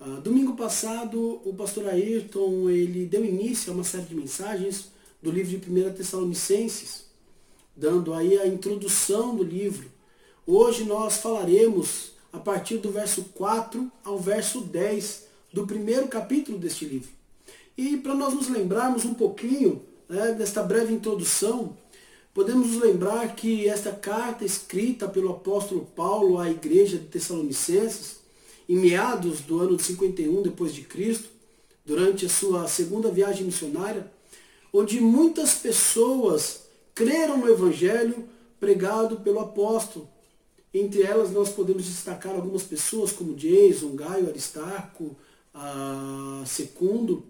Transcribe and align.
Uh, 0.00 0.18
domingo 0.22 0.56
passado, 0.56 1.42
o 1.44 1.52
pastor 1.52 1.86
Ayrton 1.86 2.70
ele 2.70 3.04
deu 3.04 3.22
início 3.22 3.70
a 3.70 3.74
uma 3.74 3.84
série 3.84 4.04
de 4.04 4.14
mensagens 4.14 4.90
do 5.22 5.30
livro 5.30 5.58
de 5.58 5.70
1 5.70 5.92
Tessalonicenses, 5.92 7.04
dando 7.76 8.14
aí 8.14 8.38
a 8.38 8.46
introdução 8.46 9.36
do 9.36 9.42
livro. 9.42 9.90
Hoje 10.46 10.84
nós 10.84 11.18
falaremos 11.18 12.12
a 12.32 12.38
partir 12.38 12.78
do 12.78 12.90
verso 12.90 13.24
4 13.34 13.92
ao 14.02 14.18
verso 14.18 14.62
10 14.62 15.26
do 15.52 15.66
primeiro 15.66 16.08
capítulo 16.08 16.56
deste 16.56 16.86
livro. 16.86 17.10
E 17.76 17.98
para 17.98 18.14
nós 18.14 18.32
nos 18.32 18.48
lembrarmos 18.48 19.04
um 19.04 19.12
pouquinho 19.12 19.82
né, 20.08 20.32
desta 20.32 20.62
breve 20.62 20.94
introdução, 20.94 21.76
podemos 22.32 22.68
nos 22.68 22.80
lembrar 22.80 23.36
que 23.36 23.68
esta 23.68 23.92
carta 23.92 24.46
escrita 24.46 25.06
pelo 25.06 25.30
apóstolo 25.30 25.84
Paulo 25.94 26.38
à 26.38 26.50
igreja 26.50 26.96
de 26.96 27.04
Tessalonicenses, 27.04 28.19
em 28.70 28.76
meados 28.76 29.40
do 29.40 29.58
ano 29.58 29.76
de 29.76 29.82
51 29.82 30.42
depois 30.42 30.72
de 30.72 30.82
Cristo, 30.82 31.28
durante 31.84 32.24
a 32.24 32.28
sua 32.28 32.68
segunda 32.68 33.10
viagem 33.10 33.44
missionária, 33.44 34.08
onde 34.72 35.00
muitas 35.00 35.54
pessoas 35.54 36.66
creram 36.94 37.38
no 37.38 37.48
evangelho 37.48 38.28
pregado 38.60 39.16
pelo 39.22 39.40
apóstolo. 39.40 40.08
Entre 40.72 41.02
elas 41.02 41.32
nós 41.32 41.48
podemos 41.48 41.84
destacar 41.84 42.36
algumas 42.36 42.62
pessoas 42.62 43.10
como 43.10 43.34
Jason, 43.34 43.96
Gaio, 43.96 44.28
Aristarco, 44.28 45.16
Secundo. 46.46 47.24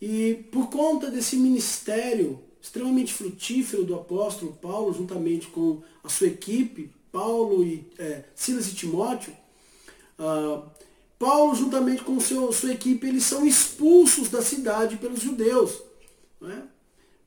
E 0.00 0.46
por 0.50 0.70
conta 0.70 1.10
desse 1.10 1.36
ministério 1.36 2.40
extremamente 2.62 3.12
frutífero 3.12 3.84
do 3.84 3.94
apóstolo 3.94 4.54
Paulo, 4.54 4.94
juntamente 4.94 5.48
com 5.48 5.82
a 6.02 6.08
sua 6.08 6.28
equipe, 6.28 6.90
Paulo 7.12 7.62
e 7.62 7.86
é, 7.98 8.24
Silas 8.34 8.68
e 8.68 8.74
Timóteo, 8.74 9.34
uh, 10.18 10.62
Paulo, 11.18 11.54
juntamente 11.54 12.02
com 12.02 12.20
seu, 12.20 12.52
sua 12.52 12.72
equipe, 12.72 13.06
eles 13.06 13.24
são 13.24 13.46
expulsos 13.46 14.28
da 14.28 14.42
cidade 14.42 14.96
pelos 14.96 15.20
judeus, 15.20 15.82
né? 16.40 16.64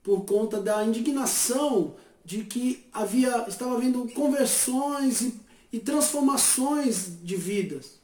por 0.04 0.26
conta 0.26 0.60
da 0.62 0.84
indignação 0.84 1.96
de 2.24 2.44
que 2.44 2.86
havia, 2.94 3.46
estava 3.48 3.76
havendo 3.76 4.08
conversões 4.10 5.22
e, 5.22 5.40
e 5.74 5.80
transformações 5.80 7.08
de 7.24 7.36
vidas. 7.36 8.00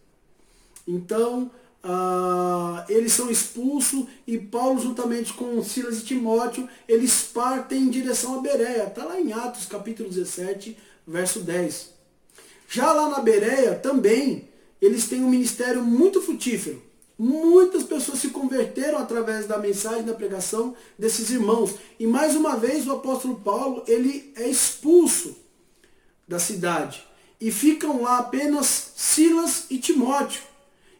Então, 0.87 1.51
Uh, 1.87 2.81
eles 2.89 3.13
são 3.13 3.29
expulsos 3.29 4.07
e 4.25 4.39
Paulo, 4.39 4.81
juntamente 4.81 5.31
com 5.33 5.63
Silas 5.63 5.99
e 5.99 6.03
Timóteo, 6.03 6.67
eles 6.87 7.29
partem 7.31 7.83
em 7.83 7.89
direção 7.91 8.39
a 8.39 8.41
Bereia. 8.41 8.87
Está 8.87 9.05
lá 9.05 9.21
em 9.21 9.31
Atos 9.31 9.67
capítulo 9.67 10.09
17, 10.09 10.75
verso 11.05 11.41
10. 11.41 11.91
Já 12.67 12.91
lá 12.91 13.07
na 13.09 13.19
Bereia 13.19 13.75
também, 13.75 14.49
eles 14.81 15.07
têm 15.07 15.23
um 15.23 15.29
ministério 15.29 15.83
muito 15.83 16.21
frutífero. 16.21 16.81
Muitas 17.17 17.83
pessoas 17.83 18.19
se 18.19 18.29
converteram 18.29 18.97
através 18.97 19.47
da 19.47 19.57
mensagem, 19.57 20.03
da 20.03 20.13
pregação 20.13 20.75
desses 20.99 21.29
irmãos. 21.29 21.75
E 21.97 22.05
mais 22.05 22.35
uma 22.35 22.57
vez 22.57 22.85
o 22.85 22.91
apóstolo 22.91 23.35
Paulo, 23.35 23.83
ele 23.87 24.33
é 24.35 24.47
expulso 24.47 25.35
da 26.27 26.39
cidade. 26.39 27.05
E 27.39 27.51
ficam 27.51 28.01
lá 28.01 28.17
apenas 28.17 28.91
Silas 28.95 29.65
e 29.69 29.77
Timóteo. 29.77 30.41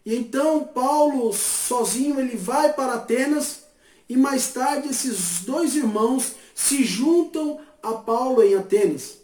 E 0.05 0.15
então 0.15 0.63
Paulo 0.63 1.33
sozinho 1.33 2.19
ele 2.19 2.37
vai 2.37 2.71
para 2.73 2.93
Atenas 2.93 3.63
e 4.07 4.15
mais 4.15 4.53
tarde 4.53 4.89
esses 4.89 5.43
dois 5.43 5.75
irmãos 5.75 6.35
se 6.53 6.83
juntam 6.83 7.59
a 7.81 7.93
Paulo 7.93 8.43
em 8.43 8.55
Atenas. 8.55 9.17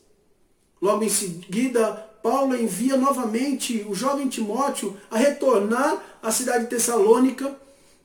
Logo 0.81 1.03
em 1.03 1.09
seguida, 1.09 2.09
Paulo 2.21 2.55
envia 2.55 2.97
novamente 2.97 3.85
o 3.87 3.95
jovem 3.95 4.27
Timóteo 4.27 4.97
a 5.09 5.17
retornar 5.17 6.01
à 6.21 6.31
cidade 6.31 6.65
de 6.65 6.69
Tessalônica, 6.69 7.55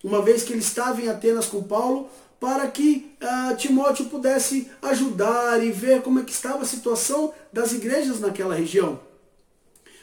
uma 0.03 0.23
vez 0.23 0.43
que 0.43 0.53
ele 0.53 0.61
estava 0.61 1.01
em 1.01 1.09
Atenas 1.09 1.47
com 1.47 1.63
Paulo, 1.63 2.09
para 2.39 2.67
que 2.69 3.11
uh, 3.21 3.57
Timóteo 3.57 4.07
pudesse 4.07 4.71
ajudar 4.83 5.65
e 5.65 5.71
ver 5.71 6.03
como 6.03 6.21
é 6.21 6.23
que 6.23 6.33
estava 6.33 6.63
a 6.63 6.67
situação 6.67 7.33
das 7.53 7.73
igrejas 7.73 8.21
naquela 8.21 8.55
região. 8.55 9.01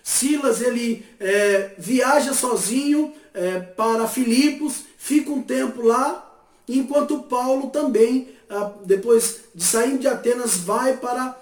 Silas 0.03 0.61
ele 0.61 1.05
é, 1.17 1.75
viaja 1.77 2.33
sozinho 2.33 3.13
é, 3.33 3.59
para 3.59 4.07
Filipos, 4.07 4.83
fica 4.97 5.31
um 5.31 5.41
tempo 5.41 5.81
lá, 5.81 6.29
enquanto 6.67 7.23
Paulo 7.23 7.69
também, 7.69 8.29
ah, 8.49 8.71
depois 8.83 9.45
de 9.55 9.63
sair 9.63 9.97
de 9.97 10.07
Atenas, 10.07 10.57
vai 10.57 10.97
para 10.97 11.37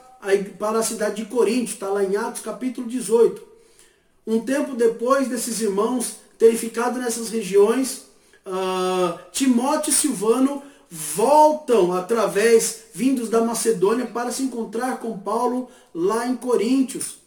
para 0.58 0.80
a 0.80 0.84
cidade 0.84 1.24
de 1.24 1.26
Corinto, 1.26 1.72
está 1.72 1.90
lá 1.90 2.04
em 2.04 2.16
Atos 2.16 2.42
capítulo 2.42 2.88
18. 2.88 3.42
Um 4.26 4.40
tempo 4.40 4.76
depois 4.76 5.28
desses 5.28 5.62
irmãos 5.62 6.18
terem 6.38 6.58
ficado 6.58 7.00
nessas 7.00 7.30
regiões, 7.30 8.06
uh, 8.46 9.20
Timóteo 9.32 9.92
e 9.92 9.94
Silvano 9.94 10.64
voltam 10.90 11.94
através, 11.94 12.84
vindos 12.94 13.30
da 13.30 13.42
Macedônia, 13.42 14.06
para 14.08 14.32
se 14.32 14.44
encontrar 14.44 15.00
com 15.00 15.18
Paulo 15.18 15.70
lá 15.94 16.28
em 16.28 16.36
Coríntios. 16.36 17.18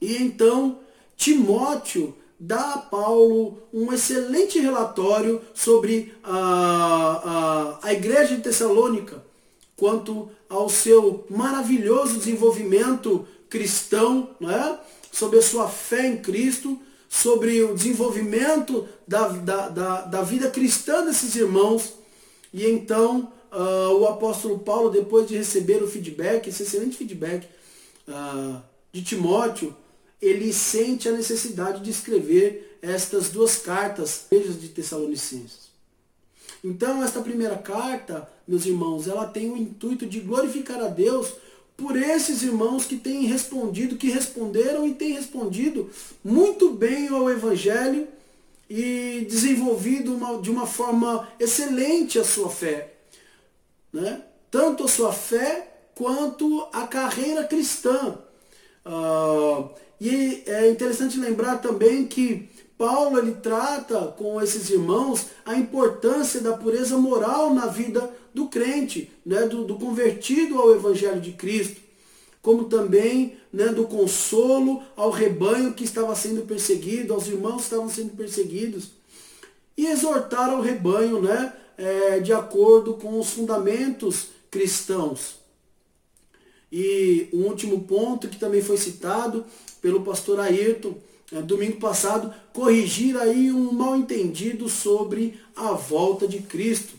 E 0.00 0.16
então 0.16 0.78
Timóteo 1.16 2.14
dá 2.38 2.74
a 2.74 2.78
Paulo 2.78 3.62
um 3.72 3.92
excelente 3.92 4.58
relatório 4.58 5.40
sobre 5.54 6.12
a, 6.24 7.78
a, 7.82 7.88
a 7.88 7.92
igreja 7.92 8.36
de 8.36 8.42
Tessalônica, 8.42 9.24
quanto 9.82 10.30
ao 10.48 10.68
seu 10.68 11.26
maravilhoso 11.28 12.16
desenvolvimento 12.16 13.26
cristão, 13.50 14.30
né? 14.38 14.78
sobre 15.10 15.40
a 15.40 15.42
sua 15.42 15.68
fé 15.68 16.06
em 16.06 16.18
Cristo, 16.18 16.78
sobre 17.08 17.60
o 17.64 17.74
desenvolvimento 17.74 18.86
da, 19.08 19.26
da, 19.26 19.68
da, 19.68 20.00
da 20.02 20.22
vida 20.22 20.48
cristã 20.48 21.04
desses 21.04 21.34
irmãos. 21.34 21.94
E 22.54 22.64
então 22.64 23.32
uh, 23.50 23.98
o 23.98 24.06
apóstolo 24.06 24.60
Paulo, 24.60 24.88
depois 24.88 25.26
de 25.26 25.36
receber 25.36 25.82
o 25.82 25.88
feedback, 25.88 26.46
esse 26.46 26.62
excelente 26.62 26.96
feedback 26.96 27.48
uh, 28.06 28.62
de 28.92 29.02
Timóteo, 29.02 29.74
ele 30.20 30.52
sente 30.52 31.08
a 31.08 31.12
necessidade 31.12 31.82
de 31.82 31.90
escrever 31.90 32.78
estas 32.80 33.30
duas 33.30 33.56
cartas 33.56 34.26
de 34.30 34.68
Tessalonicenses. 34.68 35.71
Então, 36.62 37.02
esta 37.02 37.20
primeira 37.20 37.56
carta, 37.56 38.28
meus 38.46 38.64
irmãos, 38.64 39.08
ela 39.08 39.26
tem 39.26 39.50
o 39.50 39.56
intuito 39.56 40.06
de 40.06 40.20
glorificar 40.20 40.80
a 40.80 40.88
Deus 40.88 41.32
por 41.76 41.96
esses 41.96 42.42
irmãos 42.42 42.84
que 42.84 42.96
têm 42.96 43.24
respondido, 43.24 43.96
que 43.96 44.10
responderam 44.10 44.86
e 44.86 44.94
têm 44.94 45.12
respondido 45.14 45.90
muito 46.22 46.70
bem 46.70 47.08
ao 47.08 47.28
Evangelho 47.28 48.06
e 48.70 49.26
desenvolvido 49.28 50.14
uma, 50.14 50.40
de 50.40 50.50
uma 50.50 50.66
forma 50.66 51.28
excelente 51.40 52.18
a 52.18 52.24
sua 52.24 52.48
fé. 52.48 52.94
Né? 53.92 54.22
Tanto 54.50 54.84
a 54.84 54.88
sua 54.88 55.12
fé 55.12 55.68
quanto 55.94 56.68
a 56.72 56.86
carreira 56.86 57.44
cristã. 57.44 58.18
Uh, 58.86 59.68
e 60.00 60.42
é 60.46 60.70
interessante 60.70 61.18
lembrar 61.18 61.58
também 61.58 62.06
que 62.06 62.48
Paulo 62.76 63.18
ele 63.18 63.32
trata 63.34 64.06
com 64.18 64.40
esses 64.40 64.70
irmãos 64.70 65.26
a 65.44 65.54
importância 65.54 66.40
da 66.40 66.56
pureza 66.56 66.96
moral 66.98 67.52
na 67.52 67.66
vida 67.66 68.10
do 68.34 68.48
crente, 68.48 69.10
né, 69.24 69.42
do, 69.42 69.64
do 69.64 69.76
convertido 69.76 70.58
ao 70.58 70.74
Evangelho 70.74 71.20
de 71.20 71.32
Cristo, 71.32 71.80
como 72.40 72.64
também 72.64 73.36
né, 73.52 73.66
do 73.66 73.84
consolo 73.84 74.82
ao 74.96 75.10
rebanho 75.10 75.74
que 75.74 75.84
estava 75.84 76.14
sendo 76.16 76.42
perseguido, 76.42 77.12
aos 77.14 77.28
irmãos 77.28 77.56
que 77.56 77.62
estavam 77.62 77.88
sendo 77.88 78.16
perseguidos, 78.16 78.90
e 79.76 79.86
exortar 79.86 80.50
ao 80.50 80.60
rebanho 80.60 81.20
né, 81.20 81.52
é, 81.76 82.20
de 82.20 82.32
acordo 82.32 82.94
com 82.94 83.18
os 83.18 83.30
fundamentos 83.30 84.28
cristãos. 84.50 85.36
E 86.70 87.28
um 87.32 87.42
último 87.44 87.82
ponto 87.84 88.28
que 88.28 88.38
também 88.38 88.62
foi 88.62 88.78
citado 88.78 89.44
pelo 89.80 90.02
pastor 90.02 90.40
Ayrton, 90.40 90.94
domingo 91.40 91.78
passado, 91.78 92.34
corrigir 92.52 93.16
aí 93.16 93.50
um 93.50 93.72
mal 93.72 93.96
entendido 93.96 94.68
sobre 94.68 95.40
a 95.56 95.72
volta 95.72 96.28
de 96.28 96.40
Cristo, 96.40 96.94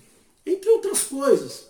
entre 0.46 0.70
outras 0.70 1.04
coisas. 1.04 1.68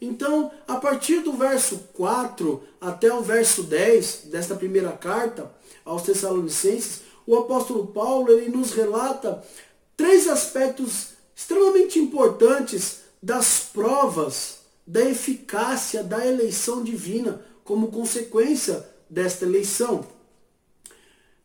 Então, 0.00 0.50
a 0.68 0.76
partir 0.76 1.20
do 1.20 1.32
verso 1.32 1.78
4 1.94 2.62
até 2.80 3.12
o 3.12 3.22
verso 3.22 3.62
10 3.62 4.24
desta 4.26 4.54
primeira 4.54 4.92
carta 4.92 5.50
aos 5.84 6.02
Tessalonicenses, 6.02 7.00
o 7.26 7.36
apóstolo 7.36 7.86
Paulo 7.86 8.30
ele 8.30 8.50
nos 8.50 8.72
relata 8.72 9.42
três 9.96 10.28
aspectos 10.28 11.14
extremamente 11.34 11.98
importantes 11.98 12.98
das 13.22 13.60
provas 13.72 14.58
da 14.86 15.00
eficácia 15.00 16.04
da 16.04 16.26
eleição 16.26 16.84
divina 16.84 17.40
como 17.64 17.90
consequência 17.90 18.86
desta 19.08 19.46
eleição. 19.46 20.06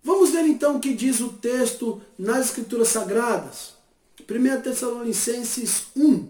Vamos 0.04 0.31
ver 0.31 0.46
então 0.46 0.78
o 0.78 0.80
que 0.80 0.94
diz 0.94 1.19
o 1.19 1.34
texto 1.34 2.01
nas 2.18 2.48
Escrituras 2.48 2.88
Sagradas. 2.90 3.74
1 4.30 4.62
Tessalonicenses 4.62 5.88
1, 5.96 6.28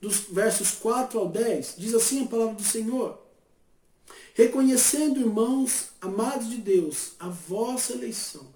dos 0.00 0.20
versos 0.30 0.72
4 0.72 1.18
ao 1.18 1.28
10, 1.28 1.74
diz 1.78 1.94
assim 1.94 2.24
a 2.24 2.28
palavra 2.28 2.54
do 2.54 2.64
Senhor. 2.64 3.18
Reconhecendo, 4.34 5.20
irmãos, 5.20 5.90
amados 6.00 6.50
de 6.50 6.58
Deus, 6.58 7.12
a 7.18 7.28
vossa 7.28 7.92
eleição, 7.92 8.46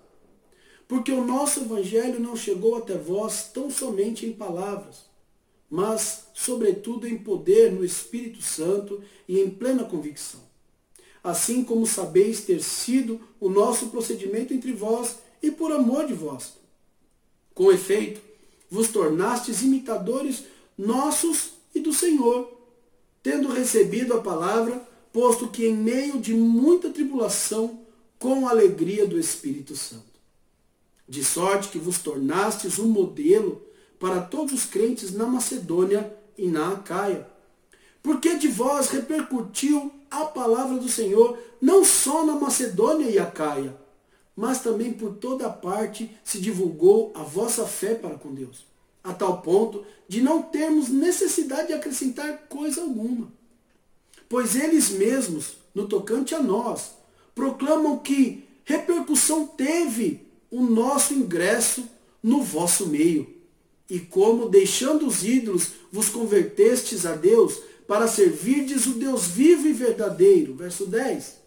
porque 0.86 1.10
o 1.12 1.24
nosso 1.24 1.60
evangelho 1.60 2.20
não 2.20 2.36
chegou 2.36 2.76
até 2.76 2.98
vós 2.98 3.50
tão 3.54 3.70
somente 3.70 4.26
em 4.26 4.32
palavras, 4.32 5.08
mas, 5.70 6.24
sobretudo, 6.34 7.06
em 7.06 7.16
poder 7.16 7.72
no 7.72 7.84
Espírito 7.84 8.42
Santo 8.42 9.02
e 9.26 9.38
em 9.38 9.48
plena 9.48 9.84
convicção. 9.84 10.49
Assim 11.22 11.62
como 11.62 11.86
sabeis 11.86 12.40
ter 12.40 12.62
sido 12.62 13.20
o 13.38 13.48
nosso 13.48 13.88
procedimento 13.88 14.54
entre 14.54 14.72
vós 14.72 15.16
e 15.42 15.50
por 15.50 15.72
amor 15.72 16.06
de 16.06 16.14
vós. 16.14 16.54
Com 17.54 17.70
efeito, 17.70 18.20
vos 18.70 18.88
tornastes 18.88 19.62
imitadores 19.62 20.44
nossos 20.76 21.50
e 21.74 21.80
do 21.80 21.92
Senhor, 21.92 22.50
tendo 23.22 23.48
recebido 23.48 24.14
a 24.14 24.20
palavra, 24.20 24.82
posto 25.12 25.48
que 25.48 25.66
em 25.66 25.76
meio 25.76 26.18
de 26.18 26.32
muita 26.32 26.90
tribulação, 26.90 27.80
com 28.18 28.46
a 28.46 28.50
alegria 28.50 29.06
do 29.06 29.18
Espírito 29.18 29.76
Santo 29.76 30.10
de 31.10 31.24
sorte 31.24 31.70
que 31.70 31.78
vos 31.78 31.98
tornastes 31.98 32.78
um 32.78 32.86
modelo 32.86 33.60
para 33.98 34.20
todos 34.20 34.52
os 34.52 34.64
crentes 34.64 35.12
na 35.12 35.26
Macedônia 35.26 36.16
e 36.38 36.46
na 36.46 36.74
Acaia. 36.74 37.26
Porque 38.02 38.36
de 38.36 38.48
vós 38.48 38.88
repercutiu 38.88 39.92
a 40.10 40.24
palavra 40.24 40.78
do 40.78 40.88
Senhor, 40.88 41.38
não 41.60 41.84
só 41.84 42.24
na 42.24 42.34
Macedônia 42.34 43.08
e 43.08 43.18
Acaia, 43.18 43.76
mas 44.34 44.62
também 44.62 44.92
por 44.92 45.16
toda 45.16 45.50
parte 45.50 46.10
se 46.24 46.40
divulgou 46.40 47.12
a 47.14 47.22
vossa 47.22 47.66
fé 47.66 47.94
para 47.94 48.14
com 48.14 48.34
Deus, 48.34 48.64
a 49.04 49.12
tal 49.12 49.42
ponto 49.42 49.84
de 50.08 50.20
não 50.20 50.42
termos 50.42 50.88
necessidade 50.88 51.68
de 51.68 51.74
acrescentar 51.74 52.46
coisa 52.48 52.80
alguma. 52.80 53.30
Pois 54.28 54.56
eles 54.56 54.90
mesmos, 54.90 55.56
no 55.74 55.86
tocante 55.86 56.34
a 56.34 56.42
nós, 56.42 56.92
proclamam 57.34 57.98
que 57.98 58.44
repercussão 58.64 59.46
teve 59.46 60.26
o 60.50 60.62
nosso 60.62 61.14
ingresso 61.14 61.84
no 62.22 62.42
vosso 62.42 62.86
meio. 62.86 63.40
E 63.88 63.98
como, 63.98 64.48
deixando 64.48 65.06
os 65.06 65.24
ídolos, 65.24 65.72
vos 65.90 66.08
convertestes 66.08 67.04
a 67.04 67.14
Deus 67.14 67.60
para 67.90 68.06
servirdes 68.06 68.86
o 68.86 68.92
Deus 68.92 69.26
vivo 69.26 69.66
e 69.66 69.72
verdadeiro. 69.72 70.54
Verso 70.54 70.86
10. 70.86 71.38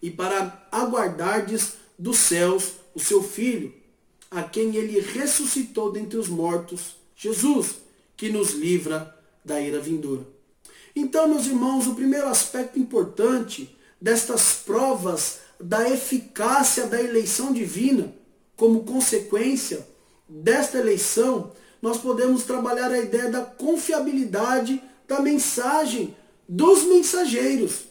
E 0.00 0.10
para 0.10 0.66
aguardardes 0.72 1.74
dos 1.98 2.16
céus 2.16 2.72
o 2.94 2.98
seu 2.98 3.22
Filho, 3.22 3.70
a 4.30 4.42
quem 4.42 4.74
ele 4.76 4.98
ressuscitou 4.98 5.92
dentre 5.92 6.16
os 6.16 6.26
mortos, 6.26 6.96
Jesus, 7.14 7.74
que 8.16 8.30
nos 8.30 8.52
livra 8.52 9.14
da 9.44 9.60
ira 9.60 9.78
vindoura. 9.78 10.26
Então, 10.96 11.28
meus 11.28 11.44
irmãos, 11.44 11.86
o 11.86 11.94
primeiro 11.94 12.28
aspecto 12.28 12.78
importante 12.78 13.76
destas 14.00 14.54
provas 14.54 15.40
da 15.60 15.86
eficácia 15.86 16.86
da 16.86 16.98
eleição 16.98 17.52
divina, 17.52 18.10
como 18.56 18.84
consequência 18.84 19.86
desta 20.26 20.78
eleição, 20.78 21.52
nós 21.82 21.98
podemos 21.98 22.44
trabalhar 22.44 22.90
a 22.90 22.98
ideia 22.98 23.30
da 23.30 23.42
confiabilidade 23.42 24.82
da 25.12 25.20
mensagem 25.20 26.16
dos 26.48 26.84
mensageiros. 26.84 27.84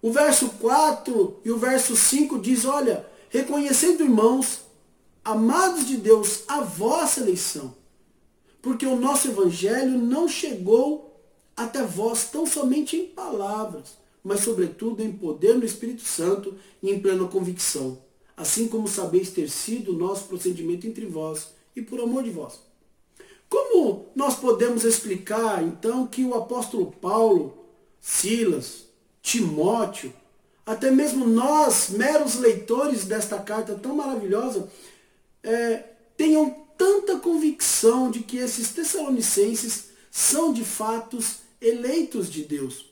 O 0.00 0.12
verso 0.12 0.50
4 0.60 1.40
e 1.44 1.50
o 1.50 1.58
verso 1.58 1.96
5 1.96 2.38
diz, 2.38 2.64
olha, 2.64 3.04
reconhecendo 3.28 4.04
irmãos, 4.04 4.60
amados 5.24 5.84
de 5.84 5.96
Deus, 5.96 6.44
a 6.46 6.60
vossa 6.60 7.20
eleição, 7.20 7.74
porque 8.62 8.86
o 8.86 8.94
nosso 8.94 9.26
evangelho 9.26 9.98
não 9.98 10.28
chegou 10.28 11.20
até 11.56 11.82
vós 11.82 12.30
tão 12.30 12.46
somente 12.46 12.96
em 12.96 13.06
palavras, 13.06 13.98
mas 14.22 14.40
sobretudo 14.40 15.02
em 15.02 15.10
poder 15.10 15.56
no 15.56 15.64
Espírito 15.64 16.02
Santo 16.02 16.54
e 16.80 16.88
em 16.88 17.00
plena 17.00 17.26
convicção, 17.26 17.98
assim 18.36 18.68
como 18.68 18.86
sabeis 18.86 19.30
ter 19.30 19.50
sido 19.50 19.92
o 19.92 19.98
nosso 19.98 20.26
procedimento 20.26 20.86
entre 20.86 21.04
vós 21.04 21.48
e 21.74 21.82
por 21.82 22.00
amor 22.00 22.22
de 22.22 22.30
vós. 22.30 22.67
Nós 24.18 24.34
podemos 24.34 24.82
explicar, 24.82 25.62
então, 25.62 26.04
que 26.04 26.24
o 26.24 26.34
apóstolo 26.34 26.90
Paulo, 26.90 27.56
Silas, 28.00 28.86
Timóteo, 29.22 30.12
até 30.66 30.90
mesmo 30.90 31.24
nós, 31.24 31.90
meros 31.90 32.34
leitores 32.34 33.04
desta 33.04 33.38
carta 33.38 33.76
tão 33.76 33.94
maravilhosa, 33.94 34.68
é, 35.40 35.84
tenham 36.16 36.50
tanta 36.76 37.20
convicção 37.20 38.10
de 38.10 38.18
que 38.18 38.38
esses 38.38 38.70
tessalonicenses 38.70 39.90
são 40.10 40.52
de 40.52 40.64
fato 40.64 41.20
eleitos 41.60 42.28
de 42.28 42.42
Deus. 42.42 42.86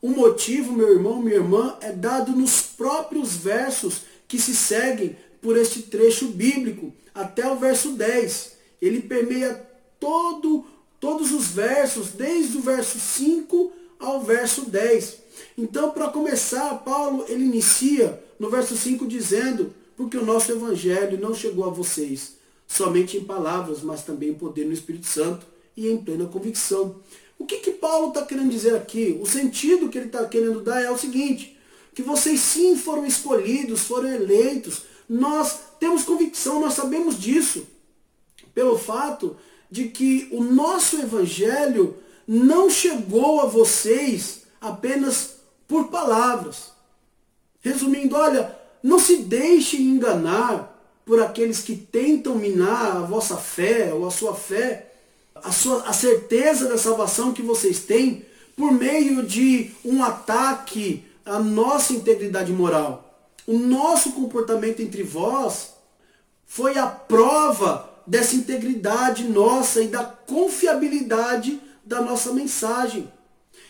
O 0.00 0.10
motivo, 0.10 0.72
meu 0.72 0.92
irmão, 0.92 1.20
minha 1.20 1.38
irmã, 1.38 1.76
é 1.80 1.90
dado 1.90 2.30
nos 2.30 2.62
próprios 2.62 3.34
versos 3.34 4.02
que 4.28 4.38
se 4.38 4.54
seguem 4.54 5.16
por 5.42 5.56
este 5.56 5.82
trecho 5.82 6.28
bíblico, 6.28 6.92
até 7.12 7.50
o 7.50 7.56
verso 7.56 7.94
10. 7.94 8.52
Ele 8.80 9.02
permeia 9.02 9.65
todo, 10.00 10.64
todos 11.00 11.32
os 11.32 11.48
versos, 11.48 12.08
desde 12.08 12.58
o 12.58 12.62
verso 12.62 12.98
5 12.98 13.72
ao 13.98 14.22
verso 14.22 14.62
10. 14.62 15.18
Então, 15.56 15.90
para 15.90 16.08
começar, 16.08 16.74
Paulo 16.84 17.24
ele 17.28 17.44
inicia 17.44 18.22
no 18.38 18.50
verso 18.50 18.76
5 18.76 19.06
dizendo: 19.06 19.74
Porque 19.96 20.16
o 20.16 20.24
nosso 20.24 20.52
evangelho 20.52 21.18
não 21.18 21.34
chegou 21.34 21.64
a 21.64 21.70
vocês 21.70 22.36
somente 22.66 23.16
em 23.16 23.24
palavras, 23.24 23.82
mas 23.82 24.02
também 24.02 24.30
em 24.30 24.34
poder 24.34 24.64
no 24.64 24.72
Espírito 24.72 25.06
Santo 25.06 25.46
e 25.76 25.88
em 25.88 25.96
plena 25.96 26.26
convicção. 26.26 26.96
O 27.38 27.44
que, 27.44 27.58
que 27.58 27.70
Paulo 27.72 28.08
está 28.08 28.24
querendo 28.24 28.50
dizer 28.50 28.74
aqui? 28.74 29.18
O 29.20 29.26
sentido 29.26 29.88
que 29.88 29.98
ele 29.98 30.06
está 30.06 30.24
querendo 30.24 30.60
dar 30.62 30.82
é 30.82 30.90
o 30.90 30.98
seguinte, 30.98 31.56
que 31.94 32.02
vocês 32.02 32.40
sim 32.40 32.76
foram 32.76 33.06
escolhidos, 33.06 33.82
foram 33.82 34.08
eleitos. 34.08 34.82
Nós 35.08 35.58
temos 35.78 36.02
convicção, 36.02 36.60
nós 36.60 36.74
sabemos 36.74 37.20
disso. 37.20 37.66
Pelo 38.54 38.78
fato 38.78 39.36
de 39.70 39.88
que 39.88 40.28
o 40.32 40.42
nosso 40.42 40.96
evangelho 41.00 41.96
não 42.26 42.68
chegou 42.70 43.40
a 43.40 43.46
vocês 43.46 44.42
apenas 44.60 45.36
por 45.66 45.88
palavras. 45.88 46.72
Resumindo, 47.60 48.16
olha, 48.16 48.56
não 48.82 48.98
se 48.98 49.18
deixem 49.18 49.80
enganar 49.82 50.72
por 51.04 51.22
aqueles 51.22 51.60
que 51.60 51.76
tentam 51.76 52.34
minar 52.36 52.96
a 52.96 53.00
vossa 53.00 53.36
fé 53.36 53.92
ou 53.92 54.06
a 54.06 54.10
sua 54.10 54.34
fé 54.34 54.86
a, 55.42 55.52
sua, 55.52 55.82
a 55.82 55.92
certeza 55.92 56.68
da 56.68 56.78
salvação 56.78 57.32
que 57.32 57.42
vocês 57.42 57.80
têm 57.80 58.24
por 58.56 58.72
meio 58.72 59.22
de 59.22 59.70
um 59.84 60.02
ataque 60.02 61.04
à 61.24 61.38
nossa 61.38 61.92
integridade 61.92 62.52
moral. 62.52 63.02
O 63.46 63.58
nosso 63.58 64.12
comportamento 64.12 64.80
entre 64.80 65.02
vós 65.02 65.74
foi 66.46 66.78
a 66.78 66.86
prova 66.86 67.90
dessa 68.06 68.36
integridade 68.36 69.24
nossa 69.24 69.82
e 69.82 69.88
da 69.88 70.04
confiabilidade 70.04 71.60
da 71.84 72.00
nossa 72.00 72.32
mensagem. 72.32 73.10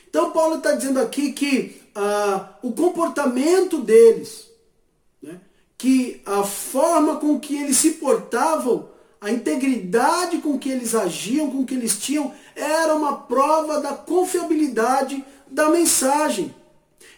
Então 0.08 0.30
Paulo 0.30 0.56
está 0.56 0.72
dizendo 0.72 1.00
aqui 1.00 1.32
que 1.32 1.80
ah, 1.94 2.50
o 2.62 2.72
comportamento 2.72 3.80
deles, 3.80 4.46
né, 5.22 5.40
que 5.76 6.20
a 6.24 6.42
forma 6.42 7.16
com 7.16 7.38
que 7.38 7.56
eles 7.56 7.76
se 7.76 7.92
portavam 7.92 8.88
a 9.20 9.30
integridade 9.30 10.38
com 10.38 10.58
que 10.58 10.70
eles 10.70 10.94
agiam, 10.94 11.50
com 11.50 11.64
que 11.64 11.74
eles 11.74 11.98
tinham, 11.98 12.32
era 12.54 12.94
uma 12.94 13.16
prova 13.16 13.80
da 13.80 13.94
confiabilidade 13.94 15.24
da 15.46 15.68
mensagem. 15.70 16.54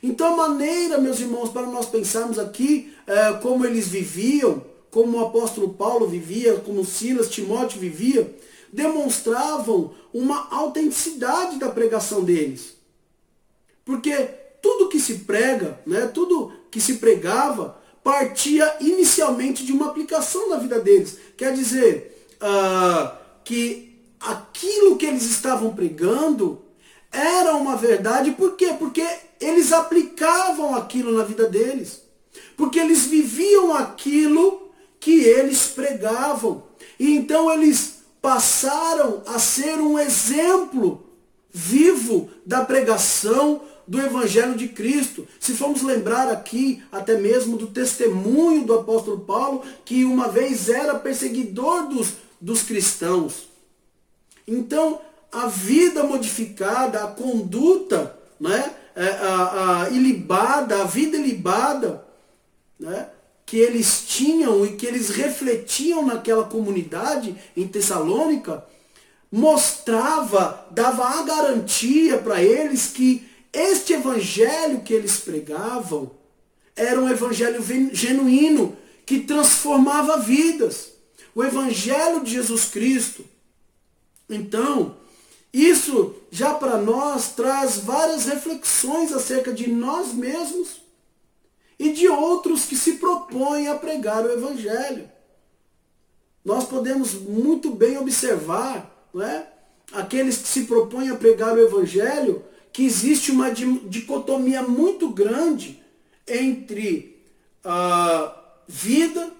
Então, 0.02 0.34
a 0.34 0.48
maneira, 0.48 0.98
meus 0.98 1.18
irmãos, 1.20 1.50
para 1.50 1.66
nós 1.66 1.86
pensarmos 1.86 2.38
aqui 2.38 2.94
é, 3.06 3.32
como 3.34 3.66
eles 3.66 3.88
viviam, 3.88 4.62
como 4.90 5.18
o 5.18 5.26
apóstolo 5.26 5.70
Paulo 5.74 6.06
vivia, 6.06 6.56
como 6.56 6.84
Silas, 6.84 7.28
Timóteo 7.28 7.80
vivia, 7.80 8.34
demonstravam 8.72 9.94
uma 10.12 10.48
autenticidade 10.50 11.58
da 11.58 11.70
pregação 11.70 12.24
deles. 12.24 12.74
Porque 13.84 14.14
tudo 14.62 14.88
que 14.88 15.00
se 15.00 15.20
prega, 15.20 15.80
né, 15.86 16.06
tudo 16.12 16.52
que 16.70 16.80
se 16.80 16.94
pregava, 16.94 17.80
partia 18.02 18.76
inicialmente 18.80 19.64
de 19.64 19.72
uma 19.72 19.86
aplicação 19.86 20.50
na 20.50 20.56
vida 20.56 20.80
deles. 20.80 21.18
Quer 21.36 21.54
dizer, 21.54 22.28
uh, 22.42 23.16
que 23.44 23.98
aquilo 24.20 24.96
que 24.96 25.06
eles 25.06 25.24
estavam 25.24 25.74
pregando 25.74 26.62
era 27.10 27.54
uma 27.54 27.76
verdade, 27.76 28.32
por 28.32 28.56
quê? 28.56 28.74
Porque 28.78 29.06
eles 29.40 29.72
aplicavam 29.72 30.74
aquilo 30.74 31.12
na 31.16 31.24
vida 31.24 31.48
deles. 31.48 32.02
Porque 32.56 32.78
eles 32.78 33.06
viviam 33.06 33.74
aquilo 33.74 34.67
que 35.00 35.22
eles 35.22 35.68
pregavam. 35.68 36.64
E 36.98 37.16
então 37.16 37.50
eles 37.50 37.98
passaram 38.20 39.22
a 39.26 39.38
ser 39.38 39.74
um 39.74 39.98
exemplo 39.98 41.04
vivo 41.52 42.28
da 42.44 42.64
pregação 42.64 43.62
do 43.86 44.00
Evangelho 44.00 44.54
de 44.54 44.68
Cristo. 44.68 45.26
Se 45.40 45.54
formos 45.54 45.82
lembrar 45.82 46.28
aqui 46.28 46.82
até 46.92 47.16
mesmo 47.16 47.56
do 47.56 47.68
testemunho 47.68 48.66
do 48.66 48.74
apóstolo 48.74 49.20
Paulo, 49.20 49.62
que 49.84 50.04
uma 50.04 50.28
vez 50.28 50.68
era 50.68 50.98
perseguidor 50.98 51.88
dos, 51.88 52.12
dos 52.40 52.62
cristãos. 52.62 53.48
Então, 54.46 55.00
a 55.32 55.46
vida 55.46 56.04
modificada, 56.04 57.02
a 57.02 57.06
conduta 57.06 58.18
né, 58.38 58.74
é, 58.94 59.08
a, 59.08 59.82
a 59.84 59.90
ilibada, 59.90 60.82
a 60.82 60.84
vida 60.84 61.16
ilibada, 61.16 62.04
que 63.48 63.56
eles 63.56 64.04
tinham 64.06 64.66
e 64.66 64.76
que 64.76 64.84
eles 64.84 65.08
refletiam 65.08 66.04
naquela 66.04 66.44
comunidade 66.44 67.34
em 67.56 67.66
Tessalônica, 67.66 68.62
mostrava, 69.32 70.66
dava 70.70 71.06
a 71.06 71.22
garantia 71.22 72.18
para 72.18 72.42
eles 72.42 72.88
que 72.88 73.26
este 73.50 73.94
evangelho 73.94 74.82
que 74.82 74.92
eles 74.92 75.16
pregavam 75.20 76.10
era 76.76 77.00
um 77.00 77.08
evangelho 77.08 77.64
genuíno, 77.90 78.76
que 79.06 79.20
transformava 79.20 80.18
vidas. 80.18 80.90
O 81.34 81.42
evangelho 81.42 82.22
de 82.22 82.32
Jesus 82.32 82.66
Cristo. 82.66 83.24
Então, 84.28 84.98
isso 85.54 86.16
já 86.30 86.52
para 86.52 86.76
nós 86.76 87.32
traz 87.32 87.78
várias 87.78 88.26
reflexões 88.26 89.10
acerca 89.10 89.54
de 89.54 89.70
nós 89.70 90.12
mesmos 90.12 90.86
e 91.78 91.92
de 91.92 92.08
outros 92.08 92.64
que 92.64 92.76
se 92.76 92.94
propõem 92.94 93.68
a 93.68 93.76
pregar 93.76 94.24
o 94.24 94.32
Evangelho. 94.32 95.08
Nós 96.44 96.64
podemos 96.64 97.14
muito 97.14 97.70
bem 97.70 97.96
observar, 97.98 99.08
não 99.12 99.22
é? 99.22 99.46
aqueles 99.92 100.38
que 100.38 100.48
se 100.48 100.64
propõem 100.64 101.10
a 101.10 101.16
pregar 101.16 101.54
o 101.54 101.60
Evangelho, 101.60 102.44
que 102.72 102.84
existe 102.84 103.30
uma 103.30 103.50
dicotomia 103.50 104.62
muito 104.62 105.08
grande 105.08 105.82
entre 106.26 107.22
a 107.64 108.34
vida 108.66 109.30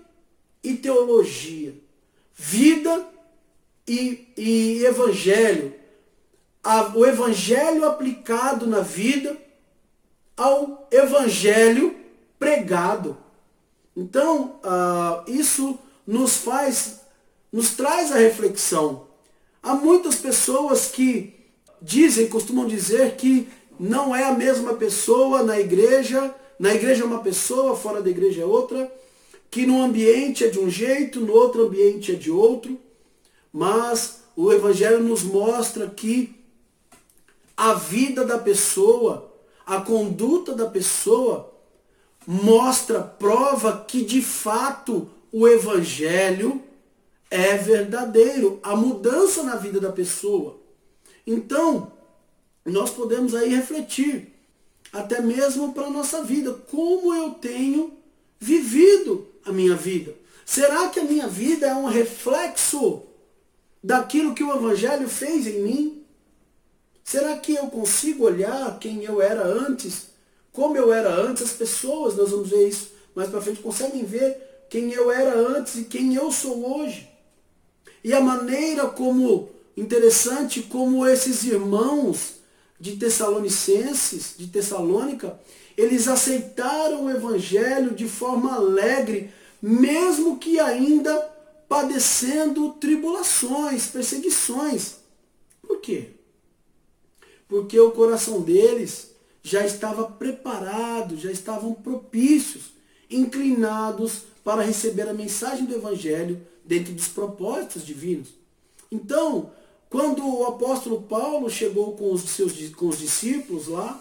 e 0.63 0.75
teologia, 0.75 1.75
vida 2.35 3.07
e, 3.87 4.27
e 4.37 4.85
Evangelho. 4.85 5.75
o 6.95 7.05
Evangelho 7.05 7.85
aplicado 7.85 8.67
na 8.67 8.81
vida 8.81 9.37
ao 10.37 10.89
Evangelho 10.91 11.98
pregado. 12.39 13.17
Então, 13.97 14.61
uh, 14.63 15.31
isso 15.31 15.79
nos 16.07 16.37
faz, 16.37 17.01
nos 17.53 17.71
traz 17.71 18.13
a 18.13 18.17
reflexão. 18.17 19.07
Há 19.63 19.75
muitas 19.75 20.17
pessoas 20.17 20.87
que 20.87 21.35
dizem, 21.83 22.29
costumam 22.29 22.67
dizer 22.67 23.17
que 23.17 23.49
não 23.79 24.15
é 24.15 24.25
a 24.25 24.35
mesma 24.35 24.75
pessoa 24.75 25.43
na 25.43 25.59
igreja, 25.59 26.35
na 26.59 26.75
igreja 26.75 27.03
é 27.03 27.07
uma 27.07 27.21
pessoa, 27.23 27.77
fora 27.77 28.03
da 28.03 28.11
igreja 28.11 28.43
é 28.43 28.45
outra, 28.45 28.93
que 29.51 29.67
no 29.67 29.83
ambiente 29.83 30.45
é 30.45 30.49
de 30.49 30.59
um 30.59 30.69
jeito, 30.69 31.21
no 31.21 31.33
outro 31.33 31.67
ambiente 31.67 32.13
é 32.13 32.15
de 32.15 32.31
outro, 32.31 32.79
mas 33.53 34.21
o 34.37 34.53
Evangelho 34.53 35.03
nos 35.03 35.23
mostra 35.23 35.87
que 35.89 36.35
a 37.57 37.75
vida 37.75 38.25
da 38.25 38.39
pessoa, 38.39 39.33
a 39.67 39.81
conduta 39.81 40.55
da 40.55 40.67
pessoa, 40.67 41.53
mostra, 42.27 43.03
prova 43.03 43.85
que 43.87 44.05
de 44.05 44.21
fato 44.21 45.11
o 45.33 45.47
evangelho 45.47 46.63
é 47.31 47.57
verdadeiro, 47.57 48.59
a 48.63 48.75
mudança 48.75 49.43
na 49.43 49.57
vida 49.57 49.81
da 49.81 49.93
pessoa. 49.93 50.59
Então, 51.27 51.93
nós 52.65 52.91
podemos 52.91 53.35
aí 53.35 53.55
refletir, 53.55 54.35
até 54.93 55.21
mesmo 55.21 55.73
para 55.73 55.87
a 55.87 55.91
nossa 55.91 56.23
vida, 56.23 56.55
como 56.71 57.15
eu 57.15 57.33
tenho 57.33 57.93
vivido 58.41 59.27
a 59.45 59.53
minha 59.53 59.75
vida. 59.75 60.15
Será 60.45 60.89
que 60.89 61.01
a 61.01 61.05
minha 61.05 61.29
vida 61.29 61.67
é 61.67 61.75
um 61.75 61.87
reflexo 61.87 63.03
daquilo 63.85 64.35
que 64.35 64.43
o 64.43 64.55
Evangelho 64.55 65.09
fez 65.09 65.47
em 65.47 65.63
mim? 65.63 66.05
Será 67.05 67.37
que 67.37 67.55
eu 67.55 67.67
consigo 67.69 68.25
olhar 68.25 68.79
quem 68.79 69.05
eu 69.05 69.21
era 69.21 69.47
antes 69.47 70.08
como 70.59 70.77
eu 70.77 70.93
era 70.93 71.15
antes, 71.15 71.45
as 71.45 71.53
pessoas, 71.53 72.17
nós 72.17 72.31
vamos 72.31 72.49
ver 72.49 72.69
isso 72.69 72.91
mais 73.15 73.31
para 73.31 73.41
frente, 73.41 73.61
conseguem 73.61 74.05
ver 74.05 74.67
quem 74.69 74.93
eu 74.93 75.09
era 75.09 75.39
antes 75.39 75.77
e 75.77 75.85
quem 75.85 76.17
eu 76.17 76.33
sou 76.33 76.81
hoje. 76.81 77.09
E 78.03 78.13
a 78.13 78.21
maneira 78.21 78.89
como, 78.89 79.51
interessante, 79.77 80.63
como 80.63 81.07
esses 81.07 81.45
irmãos 81.45 82.41
de 82.81 82.97
Tessalonicenses, 82.97 84.35
de 84.37 84.49
Tessalônica, 84.49 85.39
eles 85.77 86.09
aceitaram 86.09 87.05
o 87.05 87.11
evangelho 87.11 87.93
de 87.93 88.09
forma 88.09 88.57
alegre, 88.57 89.31
mesmo 89.63 90.39
que 90.39 90.59
ainda 90.59 91.17
padecendo 91.69 92.73
tribulações, 92.81 93.87
perseguições. 93.87 94.97
Por 95.63 95.81
quê? 95.81 96.09
Porque 97.47 97.79
o 97.79 97.93
coração 97.93 98.41
deles 98.41 99.08
já 99.49 99.65
estava 99.65 100.05
preparado, 100.05 101.17
já 101.17 101.31
estavam 101.31 101.73
propícios, 101.73 102.65
inclinados 103.11 104.25
para 104.45 104.63
receber 104.63 105.09
a 105.09 105.15
mensagem 105.15 105.65
do 105.65 105.75
Evangelho 105.75 106.47
dentro 106.63 106.93
dos 106.93 107.09
propósitos 107.09 107.85
divinos. 107.85 108.29
Então, 108.93 109.51
quando 109.89 110.23
o 110.23 110.45
apóstolo 110.45 111.01
Paulo 111.01 111.49
chegou 111.49 111.97
com 111.97 112.13
os 112.13 112.21
seus 112.23 112.53
com 112.75 112.89
os 112.89 112.99
discípulos 112.99 113.69
lá, 113.69 113.99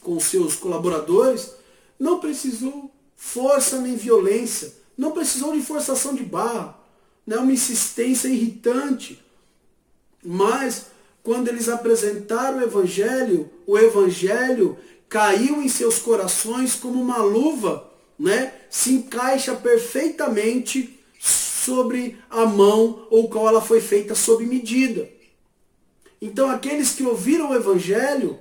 com 0.00 0.16
os 0.16 0.24
seus 0.24 0.54
colaboradores, 0.54 1.50
não 1.98 2.20
precisou 2.20 2.88
força 3.16 3.80
nem 3.80 3.96
violência, 3.96 4.72
não 4.96 5.10
precisou 5.10 5.52
de 5.52 5.62
forçação 5.62 6.14
de 6.14 6.22
barra, 6.22 6.78
né, 7.26 7.36
uma 7.38 7.52
insistência 7.52 8.28
irritante, 8.28 9.20
mas 10.22 10.86
quando 11.26 11.48
eles 11.48 11.68
apresentaram 11.68 12.58
o 12.58 12.62
Evangelho, 12.62 13.50
o 13.66 13.76
Evangelho 13.76 14.78
caiu 15.08 15.60
em 15.60 15.68
seus 15.68 15.98
corações 15.98 16.76
como 16.76 17.02
uma 17.02 17.16
luva, 17.18 17.92
né? 18.16 18.54
se 18.70 18.92
encaixa 18.92 19.52
perfeitamente 19.56 21.00
sobre 21.18 22.16
a 22.30 22.46
mão 22.46 23.08
ou 23.10 23.28
qual 23.28 23.48
ela 23.48 23.60
foi 23.60 23.80
feita 23.80 24.14
sob 24.14 24.46
medida. 24.46 25.10
Então 26.22 26.48
aqueles 26.48 26.92
que 26.92 27.02
ouviram 27.02 27.50
o 27.50 27.56
Evangelho, 27.56 28.38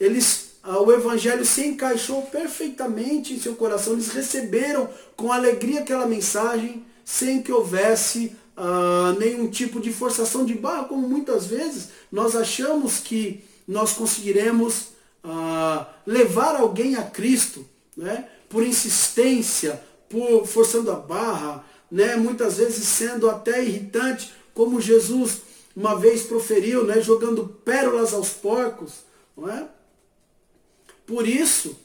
eles, 0.00 0.56
ah, 0.64 0.80
o 0.80 0.90
Evangelho 0.90 1.44
se 1.44 1.64
encaixou 1.64 2.22
perfeitamente 2.22 3.34
em 3.34 3.38
seu 3.38 3.54
coração, 3.54 3.92
eles 3.92 4.08
receberam 4.08 4.90
com 5.14 5.30
alegria 5.30 5.78
aquela 5.78 6.06
mensagem, 6.06 6.84
sem 7.04 7.40
que 7.40 7.52
houvesse 7.52 8.34
uh, 8.56 9.18
nenhum 9.18 9.48
tipo 9.48 9.80
de 9.80 9.92
forçação 9.92 10.44
de 10.44 10.54
barra, 10.54 10.84
como 10.84 11.08
muitas 11.08 11.46
vezes 11.46 11.90
nós 12.10 12.34
achamos 12.34 12.98
que 12.98 13.44
nós 13.68 13.92
conseguiremos 13.92 14.88
uh, 15.24 15.84
levar 16.06 16.56
alguém 16.56 16.96
a 16.96 17.02
Cristo, 17.02 17.66
né? 17.96 18.28
por 18.48 18.64
insistência, 18.64 19.82
por 20.08 20.46
forçando 20.46 20.90
a 20.90 20.96
barra, 20.96 21.64
né? 21.90 22.16
muitas 22.16 22.56
vezes 22.56 22.86
sendo 22.86 23.28
até 23.28 23.62
irritante, 23.62 24.32
como 24.54 24.80
Jesus 24.80 25.42
uma 25.74 25.98
vez 25.98 26.22
proferiu, 26.22 26.84
né? 26.84 27.00
jogando 27.02 27.46
pérolas 27.64 28.14
aos 28.14 28.30
porcos. 28.30 29.04
Não 29.36 29.50
é? 29.50 29.68
Por 31.06 31.28
isso, 31.28 31.76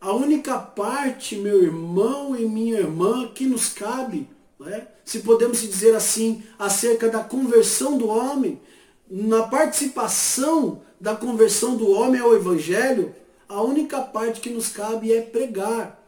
a 0.00 0.12
única 0.12 0.58
parte, 0.58 1.36
meu 1.36 1.62
irmão 1.62 2.34
e 2.34 2.46
minha 2.46 2.78
irmã, 2.78 3.28
que 3.28 3.46
nos 3.46 3.68
cabe 3.68 4.26
é? 4.68 4.88
se 5.04 5.20
podemos 5.20 5.60
dizer 5.60 5.94
assim, 5.94 6.42
acerca 6.58 7.08
da 7.08 7.20
conversão 7.20 7.98
do 7.98 8.08
homem, 8.08 8.60
na 9.08 9.44
participação 9.44 10.82
da 11.00 11.14
conversão 11.14 11.76
do 11.76 11.90
homem 11.90 12.20
ao 12.20 12.34
Evangelho, 12.34 13.14
a 13.48 13.62
única 13.62 14.00
parte 14.00 14.40
que 14.40 14.50
nos 14.50 14.68
cabe 14.68 15.12
é 15.12 15.20
pregar. 15.20 16.02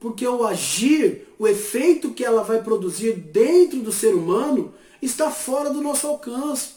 Porque 0.00 0.26
o 0.26 0.44
agir, 0.44 1.28
o 1.38 1.46
efeito 1.46 2.12
que 2.12 2.24
ela 2.24 2.42
vai 2.42 2.62
produzir 2.62 3.12
dentro 3.12 3.80
do 3.80 3.92
ser 3.92 4.14
humano, 4.14 4.74
está 5.00 5.30
fora 5.30 5.70
do 5.70 5.80
nosso 5.80 6.06
alcance. 6.06 6.74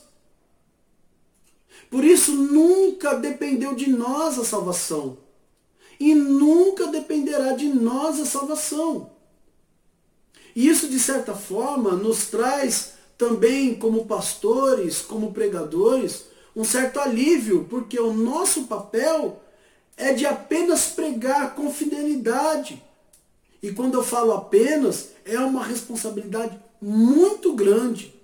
Por 1.89 2.03
isso 2.03 2.31
nunca 2.33 3.15
dependeu 3.15 3.73
de 3.73 3.89
nós 3.89 4.37
a 4.37 4.45
salvação. 4.45 5.17
E 5.99 6.13
nunca 6.13 6.87
dependerá 6.87 7.53
de 7.53 7.67
nós 7.67 8.19
a 8.19 8.25
salvação. 8.25 9.16
Isso, 10.57 10.87
de 10.87 10.99
certa 10.99 11.35
forma, 11.35 11.91
nos 11.91 12.25
traz 12.25 12.93
também, 13.15 13.75
como 13.75 14.07
pastores, 14.07 15.01
como 15.01 15.31
pregadores, 15.31 16.23
um 16.55 16.63
certo 16.63 16.99
alívio, 16.99 17.67
porque 17.69 17.99
o 17.99 18.11
nosso 18.11 18.63
papel 18.63 19.39
é 19.95 20.13
de 20.13 20.25
apenas 20.25 20.87
pregar 20.87 21.53
com 21.53 21.71
fidelidade. 21.71 22.83
E 23.61 23.71
quando 23.71 23.93
eu 23.93 24.03
falo 24.03 24.33
apenas, 24.33 25.09
é 25.23 25.37
uma 25.37 25.63
responsabilidade 25.63 26.59
muito 26.81 27.53
grande. 27.53 28.15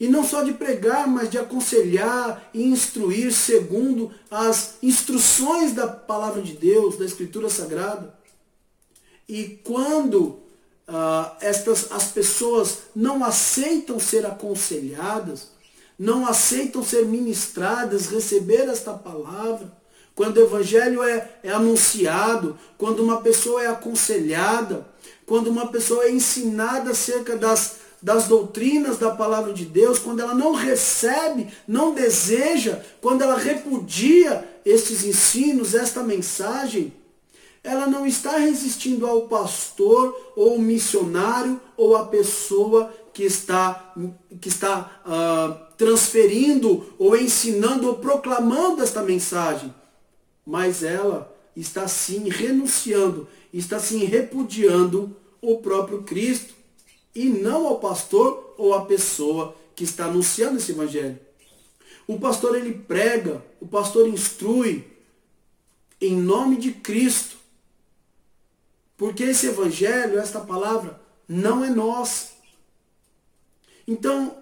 E 0.00 0.08
não 0.08 0.24
só 0.24 0.42
de 0.42 0.54
pregar, 0.54 1.06
mas 1.06 1.28
de 1.28 1.36
aconselhar 1.36 2.48
e 2.54 2.62
instruir 2.62 3.30
segundo 3.30 4.10
as 4.30 4.78
instruções 4.82 5.74
da 5.74 5.86
palavra 5.86 6.40
de 6.40 6.54
Deus, 6.54 6.96
da 6.96 7.04
Escritura 7.04 7.50
Sagrada. 7.50 8.18
E 9.28 9.60
quando 9.62 10.43
uh, 10.88 11.36
estas, 11.40 11.90
as 11.90 12.04
pessoas 12.04 12.78
não 12.94 13.24
aceitam 13.24 13.98
ser 13.98 14.26
aconselhadas, 14.26 15.48
não 15.98 16.26
aceitam 16.26 16.82
ser 16.82 17.06
ministradas, 17.06 18.06
receber 18.06 18.68
esta 18.68 18.92
palavra, 18.92 19.72
quando 20.14 20.36
o 20.36 20.42
evangelho 20.42 21.02
é, 21.02 21.28
é 21.42 21.50
anunciado, 21.50 22.58
quando 22.78 23.02
uma 23.02 23.20
pessoa 23.20 23.62
é 23.62 23.66
aconselhada, 23.66 24.86
quando 25.26 25.48
uma 25.48 25.68
pessoa 25.68 26.04
é 26.04 26.12
ensinada 26.12 26.92
acerca 26.92 27.36
das, 27.36 27.76
das 28.00 28.28
doutrinas 28.28 28.98
da 28.98 29.10
palavra 29.10 29.52
de 29.52 29.64
Deus, 29.64 29.98
quando 29.98 30.20
ela 30.20 30.34
não 30.34 30.52
recebe, 30.52 31.48
não 31.66 31.94
deseja, 31.94 32.80
quando 33.00 33.22
ela 33.22 33.36
repudia 33.36 34.48
estes 34.64 35.04
ensinos, 35.04 35.74
esta 35.74 36.02
mensagem, 36.02 36.92
ela 37.64 37.86
não 37.86 38.06
está 38.06 38.36
resistindo 38.36 39.06
ao 39.06 39.22
pastor 39.22 40.32
ou 40.36 40.58
missionário 40.58 41.58
ou 41.76 41.96
à 41.96 42.04
pessoa 42.04 42.92
que 43.14 43.24
está, 43.24 43.94
que 44.38 44.48
está 44.48 45.02
uh, 45.06 45.74
transferindo 45.76 46.94
ou 46.98 47.16
ensinando 47.16 47.88
ou 47.88 47.94
proclamando 47.96 48.82
esta 48.82 49.02
mensagem. 49.02 49.74
Mas 50.46 50.82
ela 50.82 51.34
está 51.56 51.88
sim 51.88 52.28
renunciando, 52.28 53.26
está 53.52 53.78
sim 53.78 54.04
repudiando 54.04 55.16
o 55.40 55.58
próprio 55.58 56.02
Cristo 56.02 56.52
e 57.14 57.30
não 57.30 57.66
ao 57.66 57.78
pastor 57.78 58.54
ou 58.58 58.74
à 58.74 58.84
pessoa 58.84 59.56
que 59.74 59.84
está 59.84 60.04
anunciando 60.04 60.58
esse 60.58 60.72
evangelho. 60.72 61.18
O 62.06 62.18
pastor 62.18 62.56
ele 62.56 62.74
prega, 62.74 63.42
o 63.58 63.66
pastor 63.66 64.06
instrui 64.06 64.84
em 66.00 66.16
nome 66.16 66.56
de 66.56 66.72
Cristo. 66.72 67.33
Porque 68.96 69.24
esse 69.24 69.46
evangelho, 69.46 70.18
esta 70.18 70.40
palavra, 70.40 71.00
não 71.28 71.64
é 71.64 71.70
nossa. 71.70 72.28
Então, 73.86 74.36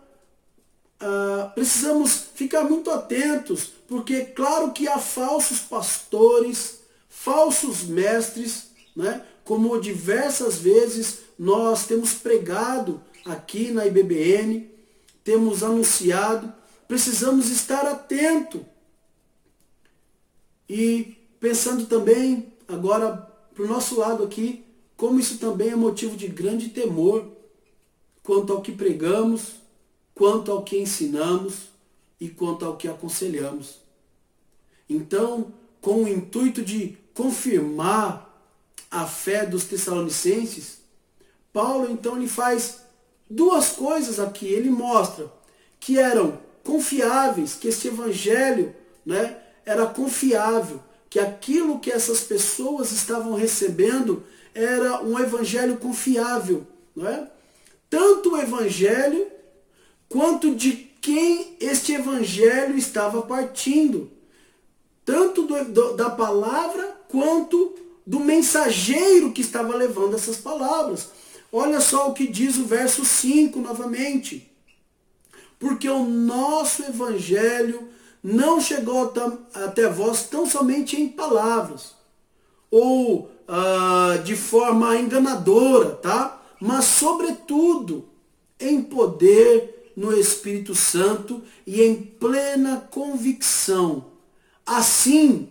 uh, 1.01 1.51
precisamos 1.55 2.27
ficar 2.35 2.65
muito 2.65 2.91
atentos, 2.91 3.73
porque 3.89 4.25
claro 4.25 4.73
que 4.73 4.87
há 4.89 4.99
falsos 4.99 5.61
pastores, 5.61 6.81
falsos 7.09 7.83
mestres, 7.83 8.71
né? 8.95 9.25
como 9.45 9.81
diversas 9.81 10.59
vezes 10.59 11.19
nós 11.39 11.87
temos 11.87 12.15
pregado 12.15 13.03
aqui 13.25 13.71
na 13.71 13.87
IBBN, 13.87 14.71
temos 15.25 15.63
anunciado, 15.63 16.53
precisamos 16.87 17.49
estar 17.51 17.87
atento. 17.87 18.65
E 20.69 21.17
pensando 21.41 21.87
também 21.87 22.53
agora 22.69 23.32
para 23.55 23.65
o 23.65 23.69
nosso 23.69 23.99
lado 23.99 24.23
aqui, 24.25 24.65
como 24.97 25.19
isso 25.19 25.39
também 25.39 25.71
é 25.71 25.77
motivo 25.77 26.17
de 26.17 26.29
grande 26.29 26.69
temor 26.69 27.27
quanto 28.23 28.53
ao 28.53 28.63
que 28.63 28.73
pregamos, 28.73 29.55
quanto 30.15 30.53
ao 30.53 30.63
que 30.63 30.79
ensinamos 30.79 31.71
e 32.21 32.29
quanto 32.29 32.65
ao 32.65 32.77
que 32.77 32.87
aconselhamos. 32.87 33.79
Então, 34.89 35.53
com 35.81 36.05
o 36.05 36.09
intuito 36.09 36.63
de 36.63 36.97
confirmar 37.15 38.31
a 38.91 39.07
fé 39.07 39.45
dos 39.45 39.65
tessalonicenses, 39.65 40.79
Paulo 41.53 41.91
então 41.91 42.17
ele 42.17 42.29
faz 42.29 42.83
duas 43.29 43.71
coisas 43.71 44.21
aqui. 44.21 44.47
Ele 44.47 44.71
mostra 44.71 45.31
que 45.81 45.99
eram 45.99 46.39
confiáveis, 46.63 47.55
que 47.55 47.69
este 47.69 47.89
evangelho 47.89 48.75
né, 49.05 49.39
era 49.65 49.87
confiável, 49.87 50.81
que 51.13 51.21
aquilo 51.21 51.79
que 51.79 51.93
essas 51.93 52.21
pessoas 52.21 52.91
estavam 52.91 53.35
recebendo 53.35 54.25
era 54.55 55.03
um 55.03 55.19
evangelho 55.19 55.77
confiável. 55.77 56.67
Não 56.97 57.07
é? 57.07 57.29
tanto 57.91 58.33
o 58.33 58.39
evangelho 58.39 59.27
quanto 60.09 60.55
de 60.55 60.73
quem 61.03 61.55
este 61.61 61.93
evangelho 61.93 62.79
estava 62.79 63.21
partindo. 63.21 64.11
Tanto 65.05 65.43
do, 65.43 65.65
do, 65.67 65.97
da 65.99 66.09
palavra 66.09 66.99
quanto 67.09 67.75
do 68.07 68.19
mensageiro 68.19 69.33
que 69.33 69.43
estava 69.43 69.77
levando 69.77 70.17
essas 70.17 70.39
palavras. 70.39 71.11
Olha 71.53 71.83
só 71.83 72.09
o 72.09 72.15
que 72.15 72.27
diz 72.27 72.57
o 72.57 72.65
verso 72.65 73.05
5 73.05 73.61
novamente. 73.61 74.51
Porque 75.59 75.91
o 75.91 76.05
nosso 76.05 76.83
evangelho 76.85 77.91
não 78.23 78.61
chegou 78.61 79.13
até 79.55 79.89
vós 79.89 80.25
tão 80.25 80.47
somente 80.47 81.01
em 81.01 81.09
palavras, 81.09 81.95
ou 82.71 83.31
ah, 83.49 84.19
de 84.25 84.37
forma 84.37 84.97
enganadora, 84.97 85.91
tá? 85.91 86.41
mas 86.61 86.85
sobretudo 86.85 88.09
em 88.61 88.81
poder 88.81 89.93
no 89.97 90.17
Espírito 90.17 90.75
Santo 90.75 91.43
e 91.67 91.83
em 91.83 91.97
plena 91.97 92.89
convicção. 92.91 94.07
Assim, 94.65 95.49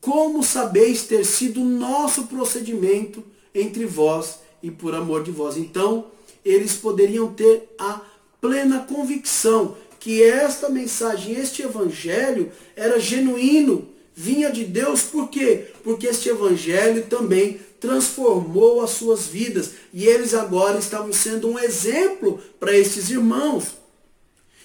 como 0.00 0.42
sabeis 0.42 1.04
ter 1.04 1.24
sido 1.24 1.60
nosso 1.60 2.24
procedimento 2.24 3.22
entre 3.54 3.84
vós 3.84 4.40
e 4.62 4.70
por 4.70 4.94
amor 4.94 5.22
de 5.22 5.30
vós. 5.30 5.56
Então, 5.56 6.06
eles 6.44 6.74
poderiam 6.74 7.32
ter 7.32 7.72
a 7.78 8.00
plena 8.40 8.80
convicção 8.80 9.76
que 10.02 10.20
esta 10.20 10.68
mensagem, 10.68 11.36
este 11.36 11.62
evangelho 11.62 12.50
era 12.74 12.98
genuíno, 12.98 13.88
vinha 14.12 14.50
de 14.50 14.64
Deus, 14.64 15.02
por 15.02 15.28
quê? 15.28 15.68
Porque 15.84 16.08
este 16.08 16.28
evangelho 16.28 17.06
também 17.06 17.60
transformou 17.78 18.82
as 18.82 18.90
suas 18.90 19.28
vidas 19.28 19.74
e 19.94 20.04
eles 20.04 20.34
agora 20.34 20.80
estavam 20.80 21.12
sendo 21.12 21.48
um 21.48 21.56
exemplo 21.56 22.42
para 22.58 22.76
esses 22.76 23.10
irmãos. 23.10 23.76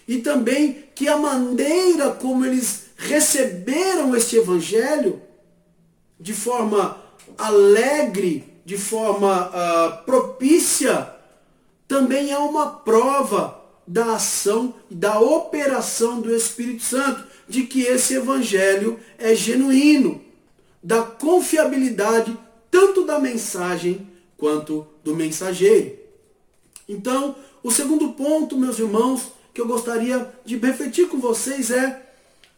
E 0.07 0.17
também 0.17 0.85
que 0.95 1.07
a 1.07 1.17
maneira 1.17 2.09
como 2.09 2.43
eles 2.43 2.85
receberam 2.97 4.15
este 4.15 4.37
evangelho 4.37 5.21
de 6.19 6.33
forma 6.33 6.99
alegre, 7.37 8.43
de 8.65 8.75
forma 8.75 9.49
uh, 9.49 10.03
propícia, 10.03 11.13
também 11.87 12.31
é 12.31 12.37
uma 12.39 12.71
prova 12.71 13.56
da 13.87 14.15
ação 14.15 14.73
e 14.91 14.95
da 14.95 15.19
operação 15.19 16.19
do 16.19 16.35
Espírito 16.35 16.83
Santo, 16.83 17.23
de 17.47 17.63
que 17.63 17.81
esse 17.83 18.15
evangelho 18.15 18.99
é 19.17 19.33
genuíno, 19.33 20.21
da 20.83 21.01
confiabilidade 21.01 22.37
tanto 22.69 23.05
da 23.05 23.19
mensagem 23.19 24.07
quanto 24.37 24.85
do 25.03 25.15
mensageiro. 25.15 25.97
Então, 26.87 27.35
o 27.63 27.71
segundo 27.71 28.13
ponto, 28.13 28.57
meus 28.57 28.77
irmãos, 28.77 29.31
que 29.53 29.61
eu 29.61 29.67
gostaria 29.67 30.31
de 30.45 30.57
refletir 30.57 31.07
com 31.07 31.19
vocês 31.19 31.71
é 31.71 32.01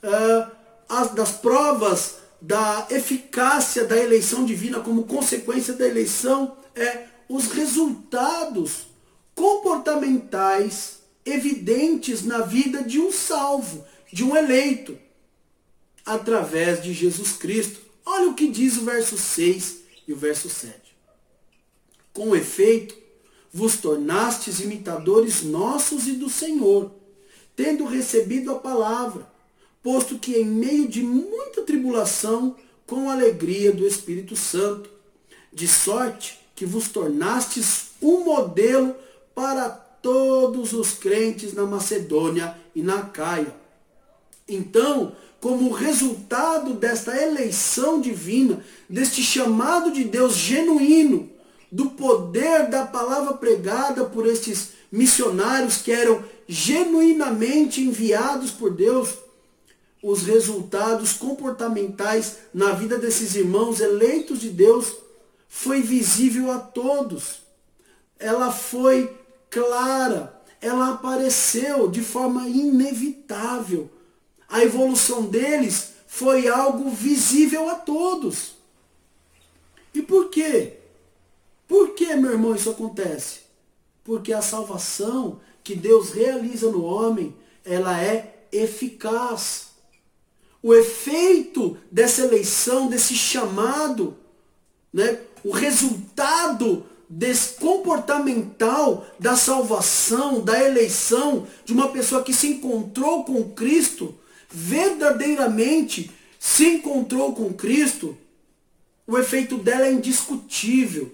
uh, 0.04 0.52
as 0.90 1.12
das 1.12 1.32
provas 1.32 2.18
da 2.42 2.88
eficácia 2.90 3.86
da 3.86 3.98
eleição 3.98 4.46
divina 4.46 4.80
como 4.80 5.04
consequência 5.04 5.74
da 5.74 5.88
eleição 5.88 6.58
é 6.76 7.06
os 7.28 7.48
resultados 7.48 8.88
comportamentais 9.36 10.99
evidentes 11.32 12.24
na 12.24 12.42
vida 12.42 12.84
de 12.84 13.00
um 13.00 13.12
salvo, 13.12 13.86
de 14.12 14.24
um 14.24 14.36
eleito, 14.36 14.98
através 16.06 16.82
de 16.82 16.94
Jesus 16.94 17.34
Cristo. 17.34 17.80
Olha 18.06 18.30
o 18.30 18.34
que 18.34 18.48
diz 18.48 18.78
o 18.78 18.86
verso 18.86 19.18
6 19.18 19.78
e 20.08 20.14
o 20.14 20.16
verso 20.16 20.50
7. 20.50 20.74
Com 22.12 22.36
efeito, 22.36 22.98
vos 23.54 23.78
tornastes 23.78 24.60
imitadores 24.60 25.42
nossos 25.42 26.08
e 26.08 26.14
do 26.14 26.30
Senhor, 26.30 26.92
tendo 27.56 27.86
recebido 27.86 28.52
a 28.52 28.60
palavra, 28.60 29.28
posto 29.84 30.18
que 30.18 30.36
em 30.36 30.46
meio 30.46 30.88
de 30.88 31.02
muita 31.02 31.62
tribulação, 31.62 32.56
com 32.86 33.10
alegria 33.10 33.72
do 33.72 33.86
Espírito 33.86 34.36
Santo, 34.36 34.90
de 35.54 35.68
sorte 35.68 36.40
que 36.56 36.66
vos 36.66 36.90
tornastes 36.90 37.90
um 38.02 38.24
modelo 38.24 38.96
para 39.36 39.89
todos 40.02 40.74
os 40.74 40.94
crentes 40.94 41.54
na 41.54 41.66
Macedônia 41.66 42.56
e 42.76 42.82
na 42.82 43.02
Caia. 43.04 43.56
Então, 44.48 45.16
como 45.40 45.72
resultado 45.72 46.74
desta 46.74 47.16
eleição 47.16 48.02
divina, 48.02 48.64
deste 48.90 49.22
chamado 49.22 49.92
de 49.92 50.04
Deus 50.04 50.34
genuíno, 50.36 51.30
do 51.72 51.92
poder 51.92 52.68
da 52.70 52.86
palavra 52.86 53.34
pregada 53.34 54.06
por 54.06 54.26
estes 54.26 54.70
missionários 54.92 55.78
que 55.78 55.92
eram 55.92 56.24
genuinamente 56.48 57.82
enviados 57.82 58.52
por 58.52 58.72
Deus, 58.72 59.10
os 60.02 60.24
resultados 60.24 61.14
comportamentais 61.14 62.38
na 62.54 62.72
vida 62.72 62.98
desses 62.98 63.36
irmãos 63.36 63.80
eleitos 63.80 64.40
de 64.40 64.50
Deus 64.50 64.96
foi 65.48 65.82
visível 65.82 66.52
a 66.52 66.58
todos. 66.58 67.42
Ela 68.18 68.52
foi 68.52 69.19
clara, 69.50 70.42
ela 70.62 70.94
apareceu 70.94 71.90
de 71.90 72.02
forma 72.02 72.48
inevitável 72.48 73.90
a 74.50 74.64
evolução 74.64 75.28
deles 75.28 75.94
foi 76.08 76.48
algo 76.48 76.90
visível 76.90 77.70
a 77.70 77.76
todos. 77.76 78.56
E 79.94 80.02
por 80.02 80.30
quê? 80.30 80.78
Por 81.68 81.94
que, 81.94 82.16
meu 82.16 82.32
irmão, 82.32 82.56
isso 82.56 82.72
acontece? 82.72 83.42
Porque 84.04 84.34
a 84.34 84.42
salvação 84.42 85.40
que 85.64 85.76
Deus 85.76 86.12
realiza 86.12 86.72
no 86.72 86.84
homem, 86.84 87.36
ela 87.64 88.02
é 88.02 88.48
eficaz. 88.52 89.68
o 90.62 90.74
efeito 90.74 91.78
dessa 91.90 92.24
eleição, 92.24 92.90
desse 92.90 93.16
chamado, 93.16 94.18
né? 94.92 95.22
o 95.42 95.52
resultado 95.52 96.86
desse 97.10 97.56
comportamental 97.56 99.08
da 99.20 99.36
salvação, 99.36 100.42
da 100.42 100.64
eleição 100.64 101.48
de 101.66 101.74
uma 101.74 101.88
pessoa 101.90 102.24
que 102.24 102.34
se 102.34 102.48
encontrou 102.48 103.24
com 103.24 103.50
Cristo, 103.50 104.16
verdadeiramente 104.48 106.12
se 106.40 106.68
encontrou 106.68 107.34
com 107.34 107.52
Cristo, 107.52 108.16
o 109.08 109.18
efeito 109.18 109.58
dela 109.58 109.88
é 109.88 109.92
indiscutível. 109.92 111.12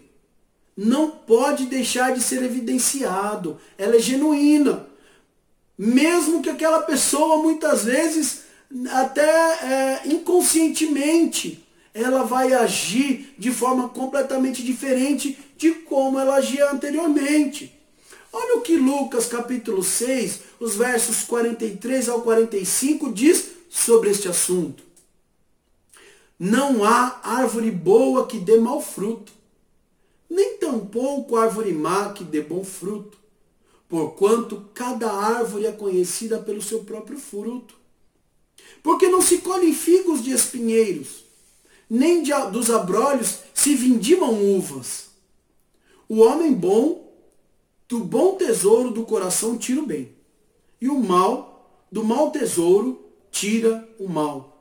Não 0.75 1.09
pode 1.09 1.65
deixar 1.65 2.13
de 2.13 2.21
ser 2.21 2.43
evidenciado. 2.43 3.57
Ela 3.77 3.95
é 3.95 3.99
genuína. 3.99 4.85
Mesmo 5.77 6.41
que 6.41 6.49
aquela 6.49 6.81
pessoa 6.81 7.41
muitas 7.41 7.85
vezes, 7.85 8.43
até 8.91 9.23
é, 9.23 10.01
inconscientemente, 10.07 11.65
ela 11.93 12.23
vai 12.23 12.51
agir 12.51 13.33
de 13.37 13.49
forma 13.51 13.87
completamente 13.87 14.61
diferente 14.61 15.37
de 15.57 15.71
como 15.71 16.19
ela 16.19 16.35
agia 16.35 16.71
anteriormente. 16.71 17.73
Olha 18.31 18.57
o 18.57 18.61
que 18.61 18.75
Lucas 18.75 19.27
capítulo 19.27 19.81
6, 19.81 20.41
os 20.59 20.75
versos 20.75 21.23
43 21.23 22.09
ao 22.09 22.21
45 22.21 23.13
diz 23.13 23.45
sobre 23.69 24.09
este 24.09 24.27
assunto. 24.27 24.83
Não 26.37 26.83
há 26.83 27.21
árvore 27.23 27.71
boa 27.71 28.27
que 28.27 28.37
dê 28.37 28.57
mau 28.57 28.81
fruto, 28.81 29.31
nem 30.29 30.57
tampouco 30.57 31.37
árvore 31.37 31.71
má 31.71 32.11
que 32.11 32.25
dê 32.25 32.41
bom 32.41 32.63
fruto, 32.63 33.17
porquanto 33.87 34.65
cada 34.73 35.09
árvore 35.11 35.65
é 35.65 35.71
conhecida 35.71 36.37
pelo 36.37 36.61
seu 36.61 36.83
próprio 36.83 37.17
fruto. 37.17 37.75
Porque 38.83 39.07
não 39.07 39.21
se 39.21 39.37
colhem 39.37 39.73
figos 39.73 40.21
de 40.21 40.31
espinheiros, 40.31 41.23
nem 41.89 42.21
de, 42.21 42.31
dos 42.51 42.69
abrolhos 42.69 43.39
se 43.53 43.75
vindimam 43.75 44.33
uvas. 44.57 45.04
O 46.07 46.19
homem 46.19 46.53
bom, 46.53 47.13
do 47.87 47.99
bom 47.99 48.35
tesouro 48.35 48.91
do 48.91 49.03
coração 49.05 49.57
tira 49.57 49.81
o 49.81 49.85
bem, 49.85 50.13
e 50.79 50.89
o 50.89 50.99
mal, 50.99 51.85
do 51.91 52.03
mau 52.03 52.31
tesouro, 52.31 53.03
tira 53.31 53.87
o 53.99 54.07
mal 54.07 54.55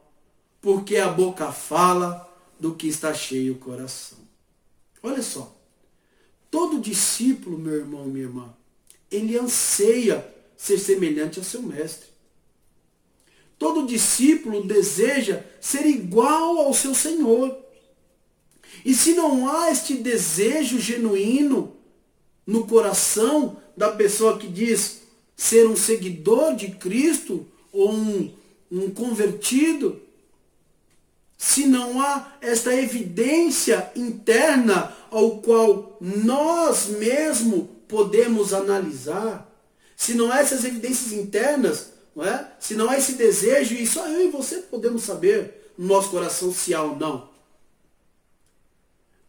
porque 0.64 0.96
a 0.96 1.10
boca 1.10 1.52
fala 1.52 2.26
do 2.58 2.74
que 2.74 2.88
está 2.88 3.12
cheio 3.12 3.52
o 3.52 3.58
coração. 3.58 4.16
Olha 5.02 5.20
só. 5.20 5.54
Todo 6.50 6.80
discípulo, 6.80 7.58
meu 7.58 7.74
irmão, 7.74 8.06
minha 8.06 8.24
irmã, 8.24 8.56
ele 9.10 9.38
anseia 9.38 10.26
ser 10.56 10.78
semelhante 10.78 11.38
ao 11.38 11.44
seu 11.44 11.60
mestre. 11.60 12.08
Todo 13.58 13.86
discípulo 13.86 14.64
deseja 14.64 15.44
ser 15.60 15.84
igual 15.84 16.56
ao 16.56 16.72
seu 16.72 16.94
Senhor. 16.94 17.62
E 18.84 18.94
se 18.94 19.14
não 19.14 19.48
há 19.48 19.70
este 19.70 19.94
desejo 19.94 20.78
genuíno 20.78 21.74
no 22.46 22.66
coração 22.66 23.56
da 23.76 23.90
pessoa 23.90 24.38
que 24.38 24.46
diz 24.46 25.00
ser 25.36 25.66
um 25.66 25.74
seguidor 25.74 26.54
de 26.54 26.68
Cristo 26.72 27.46
ou 27.72 27.92
um, 27.92 28.32
um 28.70 28.90
convertido, 28.90 30.00
se 31.36 31.66
não 31.66 32.00
há 32.00 32.36
esta 32.40 32.74
evidência 32.74 33.90
interna 33.96 34.94
ao 35.10 35.38
qual 35.38 35.96
nós 36.00 36.86
mesmos 36.86 37.66
podemos 37.88 38.52
analisar, 38.52 39.50
se 39.96 40.14
não 40.14 40.30
há 40.30 40.40
essas 40.40 40.64
evidências 40.64 41.12
internas, 41.12 41.92
não 42.14 42.24
é? 42.24 42.52
se 42.60 42.74
não 42.74 42.88
há 42.88 42.98
esse 42.98 43.12
desejo, 43.12 43.74
e 43.74 43.86
só 43.86 44.06
eu 44.08 44.28
e 44.28 44.30
você 44.30 44.58
podemos 44.58 45.02
saber 45.02 45.72
no 45.76 45.86
nosso 45.86 46.10
coração 46.10 46.52
se 46.52 46.72
há 46.74 46.82
ou 46.82 46.96
não. 46.96 47.33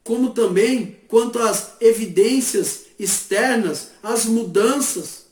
Como 0.06 0.36
também 0.36 1.00
quanto 1.08 1.40
às 1.40 1.82
evidências 1.82 2.82
externas, 3.00 3.90
as 4.04 4.26
mudanças 4.26 5.26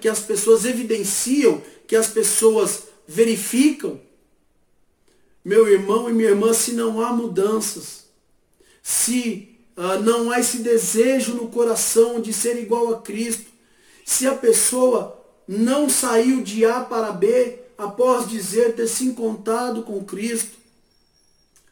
que 0.00 0.08
as 0.08 0.20
pessoas 0.20 0.64
evidenciam, 0.64 1.60
que 1.88 1.96
as 1.96 2.06
pessoas 2.06 2.84
verificam, 3.06 4.00
meu 5.44 5.66
irmão 5.66 6.08
e 6.08 6.12
minha 6.12 6.28
irmã, 6.28 6.52
se 6.52 6.70
não 6.72 7.00
há 7.00 7.12
mudanças, 7.12 8.04
se 8.80 9.58
uh, 9.76 10.00
não 10.04 10.30
há 10.30 10.38
esse 10.38 10.58
desejo 10.58 11.34
no 11.34 11.48
coração 11.48 12.20
de 12.20 12.32
ser 12.32 12.62
igual 12.62 12.94
a 12.94 13.02
Cristo, 13.02 13.46
se 14.06 14.24
a 14.24 14.36
pessoa 14.36 15.20
não 15.48 15.90
saiu 15.90 16.44
de 16.44 16.64
A 16.64 16.80
para 16.82 17.10
B 17.10 17.58
após 17.76 18.28
dizer 18.28 18.76
ter 18.76 18.86
se 18.86 19.04
encontrado 19.04 19.82
com 19.82 20.04
Cristo, 20.04 20.56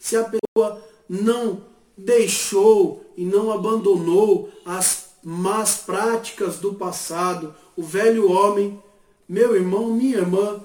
se 0.01 0.17
a 0.17 0.25
pessoa 0.25 0.85
não 1.09 1.76
deixou 1.97 3.05
e 3.17 3.25
não 3.25 3.53
abandonou 3.53 4.51
as 4.65 5.07
más 5.23 5.77
práticas 5.79 6.59
do 6.59 6.75
passado, 6.75 7.55
o 7.77 7.83
velho 7.83 8.31
homem, 8.31 8.81
meu 9.29 9.57
irmão, 9.57 9.93
minha 9.93 10.19
irmã, 10.19 10.63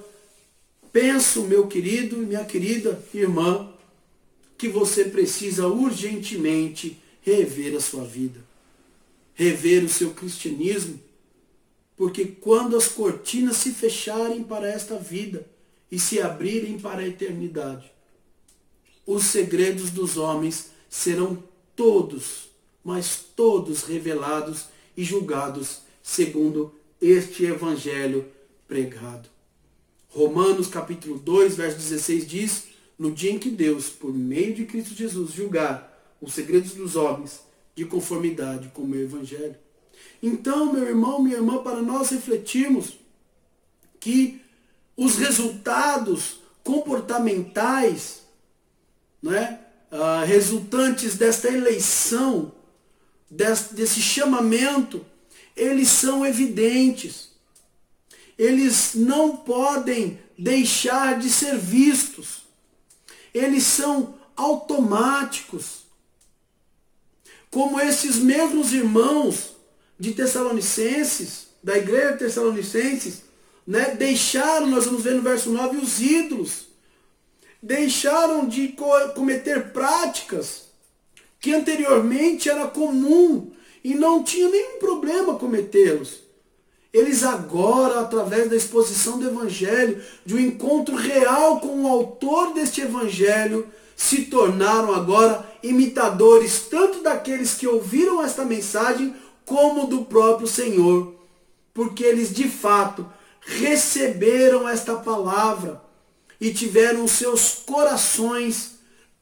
Penso, 0.92 1.44
meu 1.44 1.66
querido 1.66 2.22
e 2.22 2.26
minha 2.26 2.44
querida 2.44 3.02
irmã, 3.14 3.72
que 4.58 4.68
você 4.68 5.06
precisa 5.06 5.66
urgentemente 5.66 7.00
rever 7.22 7.74
a 7.74 7.80
sua 7.80 8.04
vida, 8.04 8.44
rever 9.34 9.82
o 9.82 9.88
seu 9.88 10.10
cristianismo, 10.10 11.00
porque 11.96 12.26
quando 12.26 12.76
as 12.76 12.88
cortinas 12.88 13.56
se 13.56 13.72
fecharem 13.72 14.44
para 14.44 14.68
esta 14.68 14.98
vida 14.98 15.46
e 15.90 15.98
se 15.98 16.20
abrirem 16.20 16.78
para 16.78 17.00
a 17.00 17.08
eternidade, 17.08 17.90
os 19.06 19.24
segredos 19.24 19.90
dos 19.90 20.18
homens 20.18 20.71
serão 20.92 21.42
todos, 21.74 22.50
mas 22.84 23.24
todos 23.34 23.84
revelados 23.84 24.66
e 24.94 25.02
julgados 25.02 25.78
segundo 26.02 26.74
este 27.00 27.46
evangelho 27.46 28.30
pregado. 28.68 29.26
Romanos 30.10 30.66
capítulo 30.66 31.18
2, 31.18 31.56
verso 31.56 31.78
16 31.78 32.26
diz, 32.26 32.64
no 32.98 33.10
dia 33.10 33.30
em 33.32 33.38
que 33.38 33.48
Deus, 33.48 33.88
por 33.88 34.12
meio 34.12 34.54
de 34.54 34.66
Cristo 34.66 34.94
Jesus, 34.94 35.32
julgar 35.32 35.98
os 36.20 36.34
segredos 36.34 36.72
dos 36.72 36.94
homens 36.94 37.40
de 37.74 37.86
conformidade 37.86 38.68
com 38.74 38.82
o 38.82 38.86
meu 38.86 39.00
evangelho. 39.00 39.56
Então, 40.22 40.74
meu 40.74 40.86
irmão, 40.86 41.22
minha 41.22 41.36
irmã, 41.36 41.62
para 41.62 41.80
nós 41.80 42.10
refletirmos 42.10 42.98
que 43.98 44.42
os 44.94 45.16
resultados 45.16 46.40
comportamentais, 46.62 48.24
né, 49.22 49.61
uh, 49.92 50.26
resultantes 50.26 51.14
desta 51.14 51.48
eleição, 51.48 52.52
desse, 53.30 53.74
desse 53.74 54.00
chamamento, 54.00 55.04
eles 55.54 55.88
são 55.88 56.26
evidentes 56.26 57.32
eles 58.42 58.92
não 58.94 59.36
podem 59.36 60.18
deixar 60.36 61.18
de 61.18 61.30
ser 61.30 61.56
vistos. 61.56 62.42
Eles 63.32 63.64
são 63.64 64.18
automáticos. 64.34 65.84
Como 67.50 67.80
esses 67.80 68.16
mesmos 68.16 68.72
irmãos 68.72 69.54
de 69.98 70.12
Tessalonicenses, 70.12 71.46
da 71.62 71.76
igreja 71.78 72.12
de 72.12 72.18
Tessalonicenses, 72.18 73.22
né, 73.66 73.94
deixaram, 73.94 74.66
nós 74.66 74.86
vamos 74.86 75.02
ver 75.02 75.14
no 75.14 75.22
verso 75.22 75.50
9, 75.50 75.76
os 75.76 76.00
ídolos. 76.00 76.66
Deixaram 77.62 78.46
de 78.46 78.74
cometer 79.14 79.72
práticas 79.72 80.62
que 81.38 81.54
anteriormente 81.54 82.48
era 82.48 82.66
comum 82.66 83.52
e 83.84 83.94
não 83.94 84.24
tinha 84.24 84.48
nenhum 84.48 84.78
problema 84.78 85.36
cometê-los. 85.36 86.22
Eles 86.92 87.22
agora, 87.22 88.00
através 88.00 88.50
da 88.50 88.56
exposição 88.56 89.18
do 89.18 89.28
Evangelho, 89.28 90.02
de 90.26 90.34
um 90.34 90.38
encontro 90.40 90.94
real 90.96 91.60
com 91.60 91.84
o 91.84 91.88
autor 91.88 92.52
deste 92.52 92.80
Evangelho, 92.80 93.66
se 93.96 94.22
tornaram 94.26 94.92
agora 94.92 95.48
imitadores 95.62 96.66
tanto 96.68 97.00
daqueles 97.00 97.54
que 97.54 97.66
ouviram 97.66 98.22
esta 98.22 98.44
mensagem, 98.44 99.14
como 99.44 99.86
do 99.86 100.04
próprio 100.04 100.46
Senhor. 100.46 101.14
Porque 101.72 102.04
eles 102.04 102.34
de 102.34 102.48
fato 102.48 103.06
receberam 103.40 104.68
esta 104.68 104.96
palavra 104.96 105.80
e 106.42 106.52
tiveram 106.52 107.06
seus 107.06 107.62
corações 107.64 108.72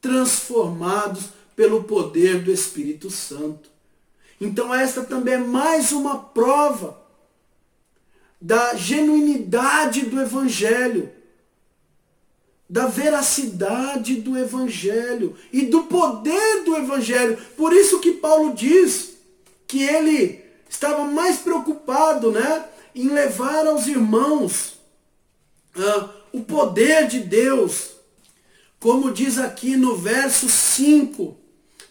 transformados 0.01 1.25
pelo 1.55 1.83
poder 1.83 2.41
do 2.41 2.51
Espírito 2.51 3.11
Santo. 3.11 3.69
Então 4.41 4.73
esta 4.73 5.03
também 5.03 5.35
é 5.35 5.37
mais 5.37 5.91
uma 5.91 6.17
prova 6.17 6.99
da 8.41 8.73
genuinidade 8.73 10.07
do 10.07 10.19
Evangelho, 10.19 11.11
da 12.67 12.87
veracidade 12.87 14.15
do 14.15 14.35
Evangelho 14.35 15.37
e 15.53 15.67
do 15.67 15.83
poder 15.83 16.63
do 16.63 16.75
Evangelho. 16.75 17.37
Por 17.55 17.71
isso 17.71 17.99
que 17.99 18.13
Paulo 18.13 18.55
diz 18.55 19.13
que 19.67 19.83
ele 19.83 20.43
estava 20.67 21.05
mais 21.05 21.37
preocupado 21.37 22.31
né, 22.31 22.65
em 22.95 23.09
levar 23.09 23.67
aos 23.67 23.85
irmãos 23.85 24.79
ah, 25.75 26.20
o 26.33 26.41
poder 26.41 27.07
de 27.07 27.19
Deus. 27.19 27.91
Como 28.79 29.11
diz 29.11 29.37
aqui 29.37 29.77
no 29.77 29.95
verso 29.95 30.49
5, 30.49 31.37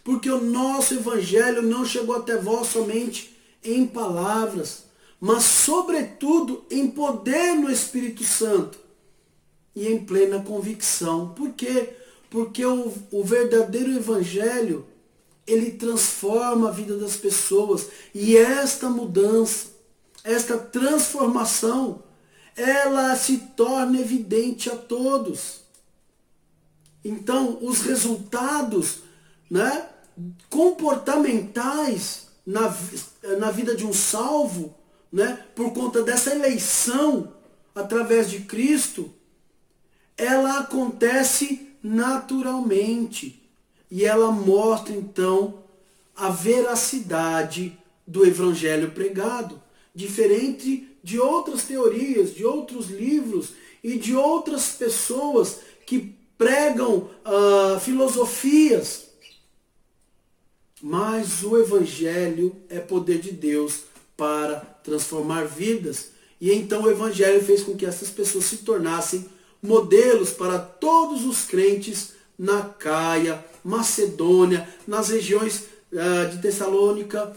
porque 0.02 0.30
o 0.30 0.40
nosso 0.40 0.94
evangelho 0.94 1.62
não 1.62 1.84
chegou 1.84 2.16
até 2.16 2.36
vós 2.36 2.68
somente 2.68 3.36
em 3.62 3.86
palavras, 3.86 4.84
mas 5.20 5.44
sobretudo 5.44 6.64
em 6.70 6.88
poder 6.88 7.54
no 7.54 7.70
Espírito 7.70 8.24
Santo 8.24 8.78
e 9.74 9.86
em 9.86 10.04
plena 10.04 10.42
convicção. 10.42 11.28
Por 11.28 11.52
quê? 11.52 11.90
Porque 12.28 12.64
o, 12.64 12.92
o 13.10 13.22
verdadeiro 13.22 13.92
evangelho, 13.92 14.86
ele 15.46 15.72
transforma 15.72 16.68
a 16.68 16.72
vida 16.72 16.96
das 16.96 17.16
pessoas. 17.16 17.88
E 18.14 18.36
esta 18.36 18.88
mudança, 18.88 19.66
esta 20.24 20.56
transformação, 20.56 22.02
ela 22.60 23.16
se 23.16 23.38
torna 23.56 23.98
evidente 23.98 24.68
a 24.68 24.76
todos. 24.76 25.60
Então, 27.02 27.58
os 27.62 27.80
resultados 27.82 28.98
né, 29.50 29.88
comportamentais 30.50 32.28
na, 32.44 32.74
na 33.38 33.50
vida 33.50 33.74
de 33.74 33.86
um 33.86 33.92
salvo, 33.92 34.74
né, 35.10 35.42
por 35.54 35.72
conta 35.72 36.02
dessa 36.02 36.34
eleição 36.34 37.32
através 37.74 38.30
de 38.30 38.40
Cristo, 38.40 39.10
ela 40.16 40.58
acontece 40.58 41.74
naturalmente. 41.82 43.42
E 43.90 44.04
ela 44.04 44.30
mostra 44.30 44.94
então 44.94 45.62
a 46.14 46.28
veracidade 46.28 47.76
do 48.06 48.26
evangelho 48.26 48.90
pregado, 48.90 49.60
diferente 49.94 50.89
de 51.02 51.18
outras 51.18 51.64
teorias, 51.64 52.34
de 52.34 52.44
outros 52.44 52.88
livros 52.88 53.50
e 53.82 53.98
de 53.98 54.14
outras 54.14 54.72
pessoas 54.72 55.60
que 55.86 56.14
pregam 56.36 57.10
uh, 57.24 57.80
filosofias 57.80 59.10
mas 60.82 61.42
o 61.42 61.58
Evangelho 61.58 62.56
é 62.68 62.78
poder 62.78 63.20
de 63.20 63.32
Deus 63.32 63.82
para 64.16 64.60
transformar 64.82 65.44
vidas. 65.44 66.12
E 66.40 66.52
então 66.52 66.82
o 66.82 66.90
Evangelho 66.90 67.42
fez 67.44 67.62
com 67.62 67.76
que 67.76 67.84
essas 67.84 68.08
pessoas 68.08 68.44
se 68.44 68.58
tornassem 68.58 69.26
modelos 69.62 70.30
para 70.30 70.58
todos 70.58 71.24
os 71.24 71.44
crentes 71.44 72.12
na 72.38 72.62
Caia, 72.62 73.44
Macedônia, 73.62 74.66
nas 74.86 75.10
regiões 75.10 75.64
uh, 75.92 76.30
de 76.30 76.40
Tessalônica. 76.40 77.36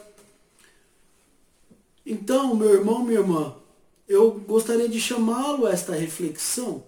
Então, 2.05 2.55
meu 2.55 2.73
irmão, 2.73 3.03
minha 3.03 3.19
irmã, 3.19 3.55
eu 4.07 4.31
gostaria 4.31 4.89
de 4.89 4.99
chamá-lo 4.99 5.65
a 5.65 5.71
esta 5.71 5.93
reflexão. 5.93 6.83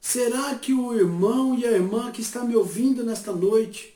Será 0.00 0.54
que 0.54 0.72
o 0.72 0.94
irmão 0.94 1.58
e 1.58 1.66
a 1.66 1.72
irmã 1.72 2.10
que 2.10 2.20
está 2.20 2.44
me 2.44 2.54
ouvindo 2.54 3.04
nesta 3.04 3.32
noite 3.32 3.94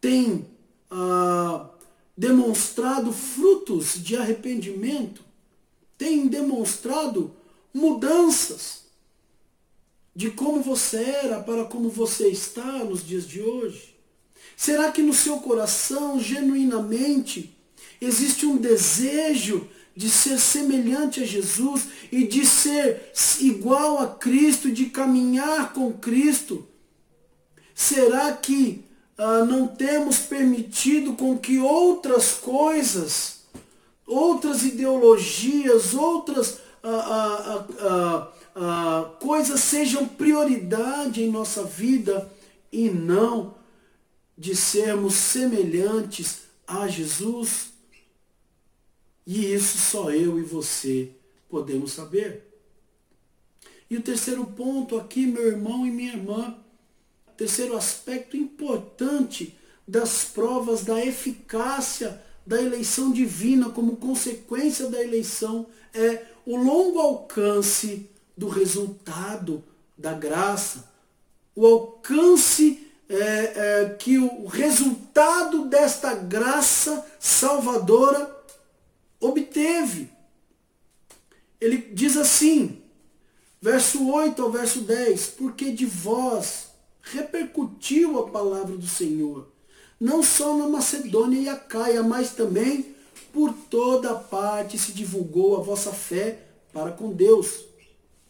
tem 0.00 0.46
ah, 0.90 1.70
demonstrado 2.16 3.12
frutos 3.12 3.94
de 4.02 4.16
arrependimento, 4.16 5.22
tem 5.96 6.28
demonstrado 6.28 7.34
mudanças 7.72 8.84
de 10.14 10.30
como 10.30 10.62
você 10.62 11.02
era 11.02 11.40
para 11.40 11.64
como 11.64 11.88
você 11.88 12.28
está 12.28 12.84
nos 12.84 13.04
dias 13.04 13.26
de 13.26 13.42
hoje? 13.42 13.94
Será 14.56 14.92
que 14.92 15.02
no 15.02 15.12
seu 15.12 15.40
coração, 15.40 16.20
genuinamente, 16.20 17.53
existe 18.00 18.46
um 18.46 18.56
desejo 18.56 19.68
de 19.96 20.10
ser 20.10 20.38
semelhante 20.38 21.22
a 21.22 21.26
Jesus 21.26 21.86
e 22.10 22.26
de 22.26 22.44
ser 22.44 23.12
igual 23.40 23.98
a 23.98 24.08
Cristo, 24.08 24.70
de 24.70 24.86
caminhar 24.86 25.72
com 25.72 25.92
Cristo? 25.92 26.66
Será 27.74 28.32
que 28.32 28.84
ah, 29.16 29.44
não 29.44 29.68
temos 29.68 30.18
permitido 30.18 31.14
com 31.14 31.38
que 31.38 31.58
outras 31.58 32.32
coisas, 32.32 33.44
outras 34.06 34.64
ideologias, 34.64 35.94
outras 35.94 36.58
ah, 36.82 37.66
ah, 38.56 39.10
coisas 39.20 39.60
sejam 39.60 40.06
prioridade 40.06 41.22
em 41.22 41.30
nossa 41.30 41.62
vida 41.62 42.30
e 42.72 42.90
não 42.90 43.54
de 44.36 44.56
sermos 44.56 45.14
semelhantes 45.14 46.42
a 46.66 46.88
Jesus. 46.88 47.73
E 49.26 49.52
isso 49.52 49.78
só 49.78 50.10
eu 50.10 50.38
e 50.38 50.42
você 50.42 51.10
podemos 51.48 51.92
saber. 51.92 52.50
E 53.88 53.96
o 53.96 54.02
terceiro 54.02 54.44
ponto 54.44 54.98
aqui, 54.98 55.26
meu 55.26 55.46
irmão 55.46 55.86
e 55.86 55.90
minha 55.90 56.12
irmã, 56.12 56.56
terceiro 57.36 57.76
aspecto 57.76 58.36
importante 58.36 59.56
das 59.86 60.24
provas 60.24 60.84
da 60.84 61.04
eficácia 61.04 62.22
da 62.46 62.60
eleição 62.60 63.10
divina 63.10 63.70
como 63.70 63.96
consequência 63.96 64.88
da 64.88 65.02
eleição 65.02 65.66
é 65.92 66.24
o 66.44 66.56
longo 66.56 66.98
alcance 66.98 68.08
do 68.36 68.48
resultado 68.48 69.64
da 69.96 70.12
graça, 70.12 70.90
o 71.54 71.64
alcance 71.64 72.90
é, 73.08 73.16
é, 73.16 73.96
que 73.98 74.18
o 74.18 74.46
resultado 74.46 75.66
desta 75.66 76.14
graça 76.14 77.06
salvadora 77.18 78.43
obteve. 79.28 80.10
Ele 81.60 81.78
diz 81.78 82.16
assim, 82.16 82.82
verso 83.60 84.10
8 84.10 84.42
ao 84.42 84.50
verso 84.50 84.80
10, 84.82 85.28
porque 85.28 85.72
de 85.72 85.86
vós 85.86 86.68
repercutiu 87.00 88.18
a 88.18 88.28
palavra 88.28 88.76
do 88.76 88.86
Senhor, 88.86 89.48
não 90.00 90.22
só 90.22 90.56
na 90.56 90.68
Macedônia 90.68 91.40
e 91.40 91.48
Acaia, 91.48 92.02
mas 92.02 92.32
também 92.32 92.94
por 93.32 93.52
toda 93.52 94.14
parte 94.14 94.78
se 94.78 94.92
divulgou 94.92 95.56
a 95.56 95.62
vossa 95.62 95.92
fé 95.92 96.38
para 96.72 96.92
com 96.92 97.12
Deus. 97.12 97.64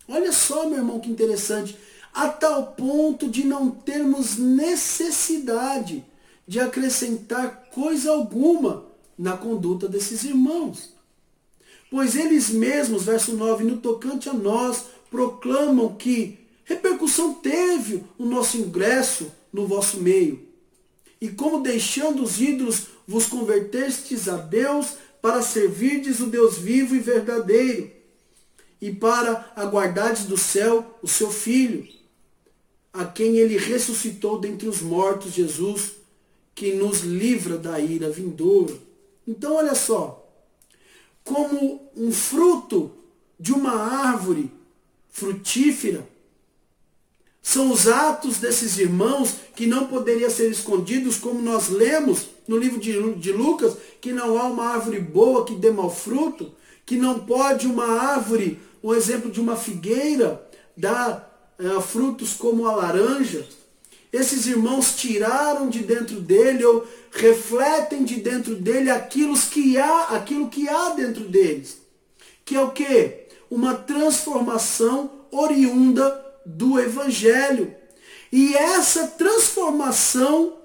Olha 0.09 0.33
só, 0.33 0.69
meu 0.69 0.79
irmão, 0.79 1.01
que 1.01 1.11
interessante. 1.11 1.77
A 2.13 2.29
tal 2.29 2.75
ponto 2.75 3.29
de 3.29 3.45
não 3.45 3.71
termos 3.71 4.37
necessidade 4.37 6.05
de 6.47 6.61
acrescentar 6.61 7.71
coisa 7.71 8.13
alguma 8.13 8.94
na 9.19 9.37
conduta 9.37 9.89
desses 9.89 10.25
irmãos. 10.25 10.95
Pois 11.91 12.17
eles 12.17 12.51
mesmos, 12.51 13.05
verso 13.05 13.37
9, 13.37 13.65
no 13.65 13.77
tocante 13.77 14.29
a 14.29 14.33
nós, 14.33 14.85
proclamam 15.11 15.95
que 15.95 16.39
repercussão 16.65 17.35
teve 17.35 18.05
o 18.19 18.25
nosso 18.25 18.57
ingresso 18.57 19.31
no 19.53 19.67
vosso 19.67 19.99
meio? 20.01 20.49
E 21.21 21.29
como 21.29 21.63
deixando 21.63 22.23
os 22.23 22.41
ídolos 22.41 22.89
vos 23.07 23.27
convertestes 23.27 24.29
a 24.29 24.37
Deus 24.37 24.95
para 25.23 25.41
servirdes 25.41 26.21
o 26.21 26.27
Deus 26.27 26.59
vivo 26.59 26.95
e 26.95 26.99
verdadeiro, 26.99 27.91
e 28.81 28.93
para 28.93 29.53
aguardardes 29.57 30.27
do 30.27 30.37
céu 30.37 30.99
o 31.03 31.09
seu 31.09 31.31
Filho, 31.31 31.89
a 32.93 33.05
quem 33.05 33.37
ele 33.37 33.57
ressuscitou 33.57 34.39
dentre 34.39 34.69
os 34.69 34.83
mortos, 34.83 35.33
Jesus, 35.33 35.93
que 36.55 36.75
nos 36.75 37.01
livra 37.01 37.57
da 37.57 37.81
ira 37.81 38.11
vindoura. 38.11 38.75
Então, 39.27 39.57
olha 39.57 39.75
só, 39.75 40.27
como 41.25 41.91
um 41.97 42.13
fruto 42.13 42.93
de 43.41 43.53
uma 43.53 43.73
árvore 43.73 44.51
frutífera, 45.11 46.07
são 47.43 47.71
os 47.71 47.87
atos 47.87 48.39
desses 48.39 48.79
irmãos 48.79 49.35
que 49.55 49.67
não 49.67 49.87
poderiam 49.87 50.31
ser 50.31 50.51
escondidos, 50.51 51.19
como 51.19 51.43
nós 51.43 51.69
lemos 51.69 52.29
no 52.49 52.57
livro 52.57 52.81
de, 52.81 53.33
Lucas, 53.33 53.77
que 54.01 54.13
não 54.13 54.39
há 54.39 54.45
uma 54.45 54.71
árvore 54.71 54.99
boa 54.99 55.45
que 55.45 55.55
dê 55.55 55.71
mau 55.71 55.91
fruto, 55.91 56.53
que 56.87 56.97
não 56.97 57.21
pode 57.21 57.67
uma 57.67 57.85
árvore, 57.85 58.59
o 58.83 58.91
um 58.91 58.95
exemplo 58.95 59.31
de 59.31 59.41
uma 59.41 59.57
figueira, 59.57 60.43
dar 60.77 61.55
é, 61.59 61.81
frutos 61.81 62.33
como 62.33 62.67
a 62.67 62.75
laranja. 62.75 63.47
Esses 64.15 64.47
irmãos 64.47 64.95
tiraram 64.95 65.69
de 65.69 65.81
dentro 65.81 66.21
dele 66.21 66.65
ou 66.65 66.87
refletem 67.11 68.05
de 68.05 68.21
dentro 68.21 68.55
dele 68.55 68.89
aquilo 68.89 69.37
que 69.37 69.77
há, 69.77 70.05
aquilo 70.11 70.49
que 70.49 70.69
há 70.69 70.91
dentro 70.91 71.25
deles. 71.25 71.79
Que 72.45 72.55
é 72.55 72.61
o 72.61 72.71
que? 72.71 73.25
Uma 73.51 73.75
transformação 73.75 75.11
oriunda 75.33 76.25
do 76.47 76.79
Evangelho. 76.79 77.75
E 78.31 78.55
essa 78.55 79.09
transformação 79.09 80.59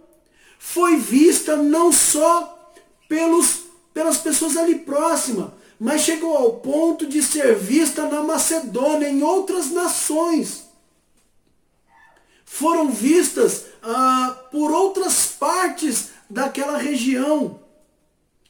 foi 0.60 0.98
vista 0.98 1.56
não 1.56 1.92
só 1.92 2.72
pelos, 3.08 3.62
pelas 3.92 4.18
pessoas 4.18 4.58
ali 4.58 4.76
próximas, 4.76 5.50
mas 5.80 6.02
chegou 6.02 6.38
ao 6.38 6.58
ponto 6.58 7.08
de 7.08 7.24
ser 7.24 7.56
vista 7.56 8.08
na 8.08 8.22
Macedônia, 8.22 9.10
em 9.10 9.24
outras 9.24 9.72
nações. 9.72 10.68
Foram 12.52 12.90
vistas 12.90 13.66
ah, 13.82 14.36
por 14.52 14.72
outras 14.72 15.28
partes 15.28 16.10
daquela 16.28 16.80
região, 16.80 17.60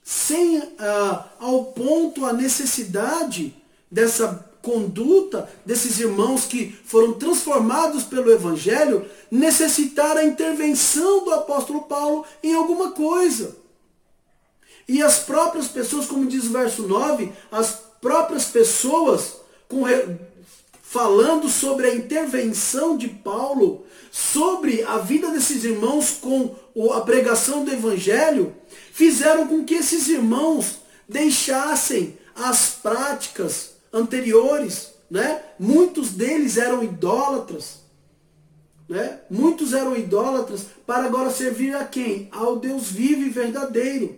sem 0.02 0.64
ah, 0.80 1.26
ao 1.38 1.66
ponto 1.66 2.26
a 2.26 2.32
necessidade 2.32 3.54
dessa 3.92 4.50
conduta 4.62 5.50
desses 5.66 6.00
irmãos 6.00 6.46
que 6.46 6.72
foram 6.86 7.14
transformados 7.14 8.04
pelo 8.06 8.32
Evangelho 8.32 9.06
necessitar 9.30 10.16
a 10.16 10.24
intervenção 10.24 11.26
do 11.26 11.34
apóstolo 11.34 11.82
Paulo 11.82 12.26
em 12.42 12.56
alguma 12.56 12.92
coisa. 12.92 13.58
E 14.88 15.04
as 15.04 15.20
próprias 15.20 15.68
pessoas, 15.68 16.08
como 16.08 16.26
diz 16.26 16.46
o 16.46 16.52
verso 16.52 16.84
9, 16.84 17.32
as 17.52 17.80
próprias 18.02 18.46
pessoas 18.46 19.36
com, 19.68 19.84
falando 20.82 21.48
sobre 21.50 21.88
a 21.88 21.94
intervenção 21.94 22.98
de 22.98 23.08
Paulo, 23.08 23.86
sobre 24.12 24.84
a 24.84 24.98
vida 24.98 25.30
desses 25.32 25.63
irmãos 25.63 26.17
com 26.19 26.56
a 26.93 27.02
pregação 27.02 27.63
do 27.63 27.72
Evangelho, 27.72 28.56
fizeram 28.91 29.48
com 29.48 29.63
que 29.63 29.76
esses 29.76 30.08
irmãos 30.08 30.80
deixassem 31.08 32.17
as 32.36 32.69
práticas 32.82 33.72
anteriores. 33.91 34.93
Né? 35.10 35.41
Muitos 35.60 36.12
deles 36.12 36.58
eram 36.58 36.84
idólatras. 36.84 37.80
Né? 38.88 39.19
Muitos 39.30 39.74
eram 39.74 39.95
idólatras 39.95 40.65
para 40.86 41.06
agora 41.06 41.30
servir 41.30 41.76
a 41.76 41.86
quem? 41.86 42.28
Ao 42.32 42.58
Deus 42.58 42.88
vivo 42.88 43.22
e 43.22 43.30
verdadeiro. 43.30 44.17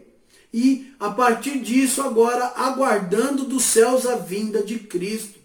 E 0.53 0.93
a 0.99 1.09
partir 1.09 1.59
disso, 1.59 2.01
agora 2.01 2.53
aguardando 2.55 3.45
dos 3.45 3.63
céus 3.63 4.05
a 4.05 4.15
vinda 4.15 4.61
de 4.61 4.79
Cristo. 4.79 5.39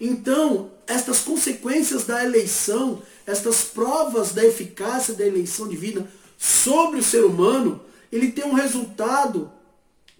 Então, 0.00 0.70
estas 0.86 1.20
consequências 1.20 2.04
da 2.04 2.24
eleição, 2.24 3.02
estas 3.26 3.62
provas 3.64 4.32
da 4.32 4.44
eficácia 4.44 5.14
da 5.14 5.26
eleição 5.26 5.68
divina 5.68 6.08
sobre 6.38 7.00
o 7.00 7.04
ser 7.04 7.24
humano, 7.24 7.80
ele 8.12 8.30
tem 8.30 8.44
um 8.44 8.54
resultado 8.54 9.50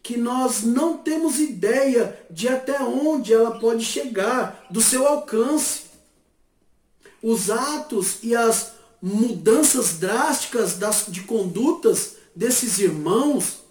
que 0.03 0.17
nós 0.17 0.63
não 0.63 0.99
temos 0.99 1.39
ideia 1.39 2.19
de 2.31 2.47
até 2.47 2.83
onde 2.83 3.33
ela 3.33 3.59
pode 3.59 3.85
chegar, 3.85 4.67
do 4.71 4.81
seu 4.81 5.07
alcance. 5.07 5.83
Os 7.23 7.51
atos 7.51 8.19
e 8.23 8.37
as 8.37 8.73
mudanças 9.01 9.99
drásticas 9.99 10.75
das, 10.75 11.07
de 11.09 11.23
condutas 11.23 12.17
desses 12.37 12.79
irmãos 12.79 13.65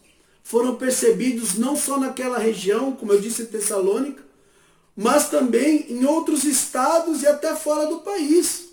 foram 0.43 0.75
percebidos 0.75 1.55
não 1.55 1.75
só 1.75 1.99
naquela 1.99 2.37
região, 2.37 2.93
como 2.93 3.13
eu 3.13 3.21
disse, 3.21 3.45
Tessalônica, 3.45 4.23
mas 4.95 5.29
também 5.29 5.85
em 5.89 6.05
outros 6.05 6.43
estados 6.43 7.23
e 7.23 7.27
até 7.27 7.55
fora 7.55 7.87
do 7.87 7.99
país. 7.99 8.69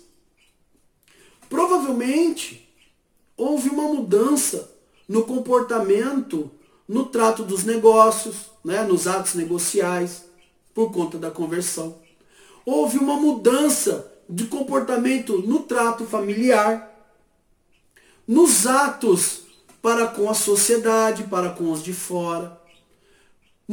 Provavelmente 1.49 2.69
houve 3.35 3.69
uma 3.69 3.83
mudança 3.83 4.71
no 5.07 5.23
comportamento, 5.23 6.51
no 6.87 7.05
trato 7.05 7.43
dos 7.43 7.63
negócios, 7.63 8.51
né, 8.63 8.83
nos 8.83 9.07
atos 9.07 9.33
negociais, 9.33 10.23
por 10.73 10.91
conta 10.91 11.17
da 11.17 11.31
conversão. 11.31 11.97
Houve 12.65 12.97
uma 12.97 13.15
mudança 13.15 14.11
de 14.29 14.45
comportamento 14.45 15.39
no 15.39 15.59
trato 15.63 16.05
familiar, 16.05 16.89
nos 18.27 18.65
atos 18.65 19.41
para 19.81 20.07
com 20.07 20.29
a 20.29 20.33
sociedade, 20.33 21.23
para 21.23 21.49
com 21.49 21.71
os 21.71 21.83
de 21.83 21.91
fora. 21.91 22.60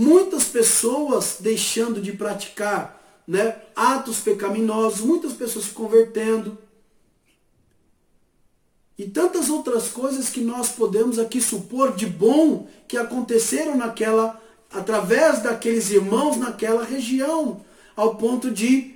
Muitas 0.00 0.44
pessoas 0.44 1.38
deixando 1.40 2.00
de 2.00 2.12
praticar 2.12 3.02
né, 3.26 3.56
atos 3.74 4.20
pecaminosos, 4.20 5.00
muitas 5.00 5.32
pessoas 5.32 5.64
se 5.64 5.70
convertendo. 5.72 6.56
E 8.96 9.06
tantas 9.06 9.50
outras 9.50 9.88
coisas 9.88 10.28
que 10.28 10.40
nós 10.40 10.68
podemos 10.68 11.18
aqui 11.18 11.40
supor 11.40 11.96
de 11.96 12.06
bom 12.06 12.68
que 12.86 12.96
aconteceram 12.96 13.76
naquela, 13.76 14.40
através 14.72 15.42
daqueles 15.42 15.90
irmãos 15.90 16.36
naquela 16.36 16.84
região, 16.84 17.64
ao 17.96 18.14
ponto 18.14 18.52
de 18.52 18.94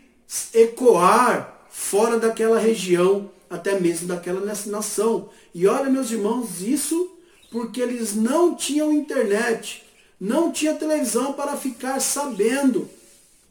ecoar 0.54 1.66
fora 1.68 2.16
daquela 2.16 2.60
região, 2.60 3.28
até 3.50 3.76
mesmo 3.76 4.06
daquela 4.06 4.40
nação. 4.66 5.30
E 5.52 5.66
olha, 5.66 5.90
meus 5.90 6.12
irmãos, 6.12 6.62
isso 6.62 7.10
porque 7.50 7.80
eles 7.80 8.14
não 8.14 8.54
tinham 8.54 8.92
internet 8.92 9.82
não 10.22 10.52
tinha 10.52 10.72
televisão 10.72 11.32
para 11.32 11.56
ficar 11.56 11.98
sabendo 11.98 12.88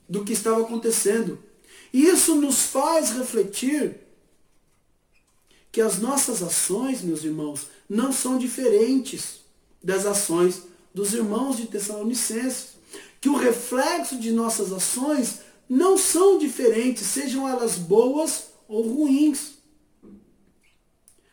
do 0.08 0.24
que 0.24 0.32
estava 0.32 0.62
acontecendo. 0.62 1.38
E 1.92 2.06
isso 2.06 2.36
nos 2.36 2.62
faz 2.62 3.10
refletir 3.10 3.98
que 5.70 5.82
as 5.82 6.00
nossas 6.00 6.42
ações, 6.42 7.02
meus 7.02 7.26
irmãos, 7.26 7.68
não 7.90 8.14
são 8.14 8.38
diferentes 8.38 9.42
das 9.84 10.06
ações 10.06 10.62
dos 10.94 11.14
irmãos 11.14 11.58
de 11.58 11.68
Tessalonicenses. 11.68 12.68
Que 13.20 13.28
o 13.28 13.36
reflexo 13.36 14.18
de 14.18 14.32
nossas 14.32 14.72
ações 14.72 15.40
não 15.68 15.98
são 15.98 16.38
diferentes, 16.38 17.06
sejam 17.06 17.50
elas 17.50 17.76
boas 17.76 18.46
ou 18.70 18.82
ruins. 18.82 19.56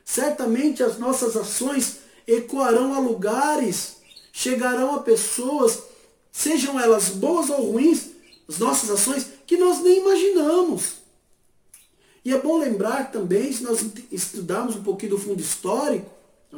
Certamente 0.04 0.82
as 0.82 0.98
nossas 0.98 1.36
ações 1.36 1.98
ecoarão 2.26 2.92
a 2.92 2.98
lugares 2.98 3.98
chegarão 4.32 4.94
a 4.94 5.00
pessoas, 5.00 5.82
sejam 6.30 6.78
elas 6.78 7.08
boas 7.10 7.50
ou 7.50 7.72
ruins, 7.72 8.08
as 8.48 8.58
nossas 8.58 8.90
ações, 8.90 9.26
que 9.46 9.56
nós 9.56 9.80
nem 9.82 10.00
imaginamos. 10.00 10.98
E 12.24 12.32
é 12.32 12.38
bom 12.38 12.58
lembrar 12.58 13.10
também, 13.10 13.52
se 13.52 13.62
nós 13.62 13.84
estudarmos 14.12 14.76
um 14.76 14.82
pouquinho 14.82 15.12
do 15.12 15.18
fundo 15.18 15.40
histórico, 15.40 16.10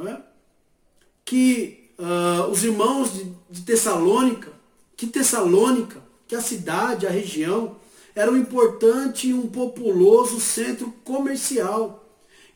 é? 0.07 0.17
que 1.25 1.91
uh, 1.99 2.51
os 2.51 2.65
irmãos 2.65 3.13
de, 3.13 3.33
de 3.49 3.63
Tessalônica, 3.63 4.53
que 4.97 5.07
Tessalônica, 5.07 6.03
que 6.27 6.35
a 6.35 6.41
cidade, 6.41 7.07
a 7.07 7.11
região, 7.11 7.77
era 8.15 8.31
um 8.31 8.37
importante 8.37 9.29
e 9.29 9.35
um 9.35 9.47
populoso 9.47 10.41
centro 10.41 10.93
comercial. 11.05 12.05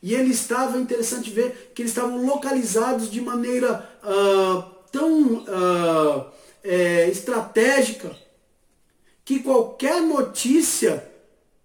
E 0.01 0.13
ele 0.13 0.31
estava, 0.31 0.77
interessante 0.77 1.29
ver, 1.29 1.71
que 1.73 1.81
eles 1.81 1.91
estavam 1.91 2.25
localizados 2.25 3.09
de 3.09 3.21
maneira 3.21 3.89
uh, 4.03 4.74
tão 4.95 5.43
uh, 5.43 6.25
é, 6.63 7.09
estratégica 7.09 8.15
que 9.25 9.39
qualquer 9.39 10.01
notícia, 10.01 11.05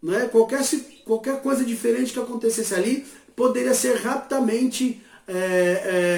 né, 0.03 0.29
qualquer, 0.33 0.63
qualquer 1.05 1.41
coisa 1.41 1.65
diferente 1.65 2.13
que 2.13 2.19
acontecesse 2.19 2.75
ali, 2.75 3.07
poderia 3.37 3.73
ser 3.73 3.99
rapidamente 3.99 5.01
é, 5.29 5.37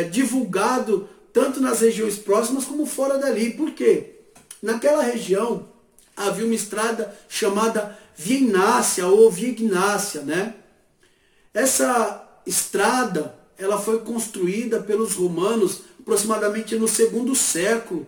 é, 0.00 0.02
divulgado 0.04 1.06
tanto 1.34 1.60
nas 1.60 1.80
regiões 1.80 2.16
próximas 2.16 2.64
como 2.64 2.86
fora 2.86 3.18
dali. 3.18 3.52
Por 3.52 3.72
quê? 3.72 4.20
Naquela 4.62 5.02
região 5.02 5.68
havia 6.16 6.46
uma 6.46 6.54
estrada 6.54 7.14
chamada 7.28 7.98
Via 8.16 8.38
Ignácia 8.38 9.06
ou 9.06 9.30
Via 9.30 9.48
Ignácia, 9.48 10.22
né? 10.22 10.54
Essa 11.52 12.40
estrada, 12.46 13.34
ela 13.58 13.78
foi 13.78 14.00
construída 14.00 14.80
pelos 14.80 15.14
romanos 15.14 15.82
aproximadamente 16.02 16.76
no 16.76 16.88
segundo 16.88 17.34
século, 17.34 18.06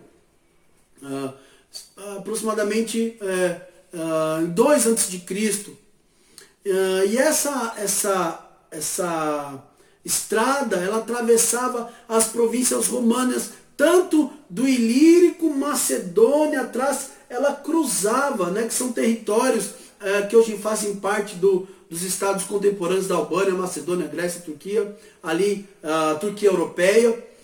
uh, 1.01 1.33
aproximadamente 2.17 3.17
uh, 3.21 4.47
dois 4.47 4.85
antes 4.85 5.09
de 5.09 5.19
Cristo. 5.19 5.71
Uh, 6.65 7.05
e 7.07 7.17
essa, 7.17 7.73
essa, 7.77 8.47
essa 8.69 9.63
estrada, 10.03 10.77
ela 10.77 10.97
atravessava 10.97 11.91
as 12.07 12.25
províncias 12.25 12.87
romanas, 12.87 13.51
tanto 13.77 14.31
do 14.49 14.67
Ilírico, 14.67 15.49
Macedônia, 15.49 16.61
atrás, 16.61 17.11
ela 17.29 17.53
cruzava, 17.53 18.51
né, 18.51 18.63
que 18.63 18.73
são 18.73 18.91
territórios 18.91 19.65
uh, 19.65 20.27
que 20.29 20.35
hoje 20.35 20.57
fazem 20.57 20.95
parte 20.95 21.35
do, 21.35 21.67
dos 21.89 22.01
estados 22.03 22.43
contemporâneos 22.43 23.07
da 23.07 23.15
Albânia, 23.15 23.53
Macedônia, 23.53 24.07
Grécia, 24.07 24.41
Turquia, 24.41 24.95
ali 25.23 25.67
a 25.83 26.15
Turquia 26.15 26.49
Europeia 26.49 27.34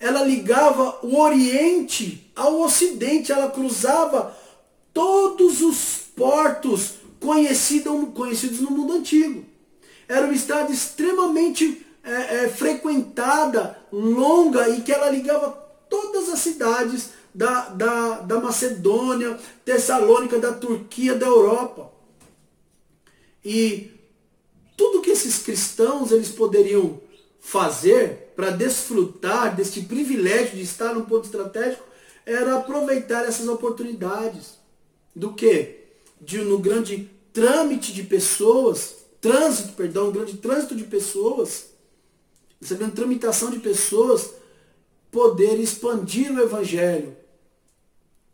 ela 0.00 0.24
ligava 0.24 0.98
o 1.02 1.20
Oriente 1.20 2.32
ao 2.34 2.62
Ocidente, 2.62 3.30
ela 3.30 3.50
cruzava 3.50 4.34
todos 4.94 5.60
os 5.60 5.98
portos 6.16 6.94
conhecidos, 7.20 8.08
conhecidos 8.14 8.60
no 8.60 8.70
mundo 8.70 8.94
antigo. 8.94 9.44
Era 10.08 10.24
uma 10.24 10.34
estrada 10.34 10.72
extremamente 10.72 11.86
é, 12.02 12.44
é, 12.44 12.48
frequentada, 12.48 13.78
longa, 13.92 14.70
e 14.70 14.80
que 14.80 14.90
ela 14.90 15.10
ligava 15.10 15.50
todas 15.88 16.30
as 16.30 16.38
cidades 16.38 17.10
da, 17.34 17.68
da, 17.68 18.20
da 18.20 18.40
Macedônia, 18.40 19.38
Tessalônica, 19.64 20.38
da 20.38 20.52
Turquia, 20.52 21.14
da 21.14 21.26
Europa. 21.26 21.92
E 23.44 23.90
tudo 24.76 25.02
que 25.02 25.10
esses 25.10 25.38
cristãos 25.38 26.10
eles 26.10 26.30
poderiam 26.30 27.00
fazer 27.38 28.29
para 28.40 28.52
desfrutar 28.52 29.54
deste 29.54 29.82
privilégio 29.82 30.56
de 30.56 30.62
estar 30.62 30.94
num 30.94 31.04
ponto 31.04 31.26
estratégico 31.26 31.84
era 32.24 32.56
aproveitar 32.56 33.26
essas 33.26 33.46
oportunidades. 33.46 34.54
Do 35.14 35.34
que? 35.34 35.80
De 36.18 36.38
no 36.38 36.58
grande 36.58 37.10
trâmite 37.34 37.92
de 37.92 38.02
pessoas, 38.02 38.94
trânsito, 39.20 39.74
perdão, 39.74 40.08
um 40.08 40.12
grande 40.12 40.38
trânsito 40.38 40.74
de 40.74 40.84
pessoas, 40.84 41.66
essa 42.62 42.76
grande 42.76 42.94
tramitação 42.94 43.50
de 43.50 43.58
pessoas, 43.58 44.30
poder 45.10 45.60
expandir 45.60 46.32
o 46.32 46.40
evangelho 46.40 47.14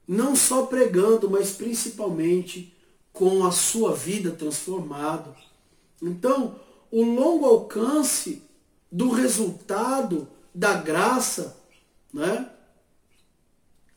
não 0.07 0.37
só 0.37 0.67
pregando, 0.67 1.29
mas 1.29 1.51
principalmente 1.51 2.73
com 3.13 3.45
a 3.45 3.51
sua 3.51 3.93
vida 3.93 4.31
transformada. 4.31 5.35
Então, 6.01 6.61
o 6.93 7.03
longo 7.03 7.45
alcance 7.45 8.46
do 8.91 9.11
resultado 9.11 10.29
da 10.55 10.75
graça 10.75 11.57
né, 12.13 12.51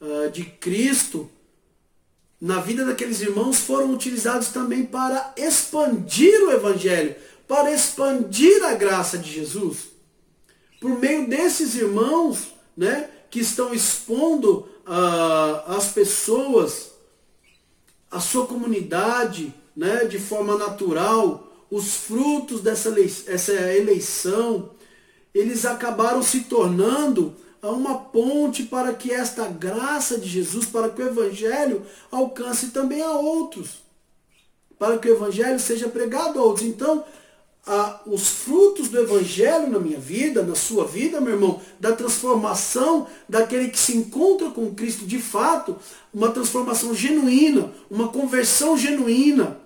ah, 0.01 0.29
de 0.29 0.45
Cristo 0.45 1.29
na 2.39 2.61
vida 2.61 2.85
daqueles 2.85 3.19
irmãos 3.19 3.59
foram 3.59 3.91
utilizados 3.93 4.47
também 4.47 4.85
para 4.85 5.33
expandir 5.35 6.41
o 6.41 6.51
Evangelho, 6.51 7.15
para 7.47 7.71
expandir 7.73 8.63
a 8.63 8.75
graça 8.75 9.17
de 9.17 9.29
Jesus. 9.29 9.89
Por 10.79 10.97
meio 10.97 11.27
desses 11.27 11.75
irmãos 11.75 12.53
né, 12.77 13.09
que 13.29 13.41
estão 13.41 13.73
expondo 13.73 14.69
uh, 14.87 15.71
as 15.75 15.91
pessoas, 15.91 16.91
a 18.09 18.21
sua 18.21 18.47
comunidade, 18.47 19.53
né, 19.75 20.05
de 20.05 20.17
forma 20.17 20.57
natural, 20.57 21.45
os 21.69 21.95
frutos 21.95 22.61
dessa 22.61 22.95
essa 23.27 23.51
eleição, 23.51 24.71
eles 25.33 25.65
acabaram 25.65 26.21
se 26.23 26.41
tornando 26.41 27.35
uma 27.61 27.97
ponte 27.97 28.63
para 28.63 28.93
que 28.93 29.11
esta 29.11 29.47
graça 29.47 30.17
de 30.17 30.27
Jesus, 30.27 30.65
para 30.65 30.89
que 30.89 31.01
o 31.01 31.07
Evangelho 31.07 31.85
alcance 32.11 32.67
também 32.67 33.01
a 33.01 33.11
outros. 33.11 33.83
Para 34.77 34.97
que 34.97 35.09
o 35.09 35.15
Evangelho 35.15 35.59
seja 35.59 35.89
pregado 35.89 36.39
a 36.39 36.43
outros. 36.43 36.65
Então, 36.65 37.03
a, 37.67 37.99
os 38.05 38.29
frutos 38.29 38.87
do 38.87 38.99
Evangelho 38.99 39.69
na 39.69 39.77
minha 39.77 39.99
vida, 39.99 40.41
na 40.41 40.55
sua 40.55 40.85
vida, 40.85 41.19
meu 41.19 41.33
irmão, 41.33 41.61
da 41.79 41.91
transformação 41.91 43.07
daquele 43.27 43.69
que 43.69 43.77
se 43.77 43.95
encontra 43.95 44.49
com 44.51 44.73
Cristo 44.73 45.05
de 45.05 45.19
fato, 45.19 45.75
uma 46.13 46.31
transformação 46.31 46.95
genuína, 46.95 47.71
uma 47.91 48.07
conversão 48.07 48.77
genuína, 48.77 49.59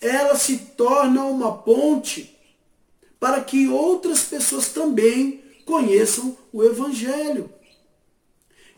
ela 0.00 0.36
se 0.36 0.58
torna 0.76 1.24
uma 1.24 1.52
ponte 1.58 2.33
para 3.24 3.40
que 3.40 3.68
outras 3.68 4.20
pessoas 4.20 4.68
também 4.68 5.42
conheçam 5.64 6.36
o 6.52 6.62
Evangelho. 6.62 7.48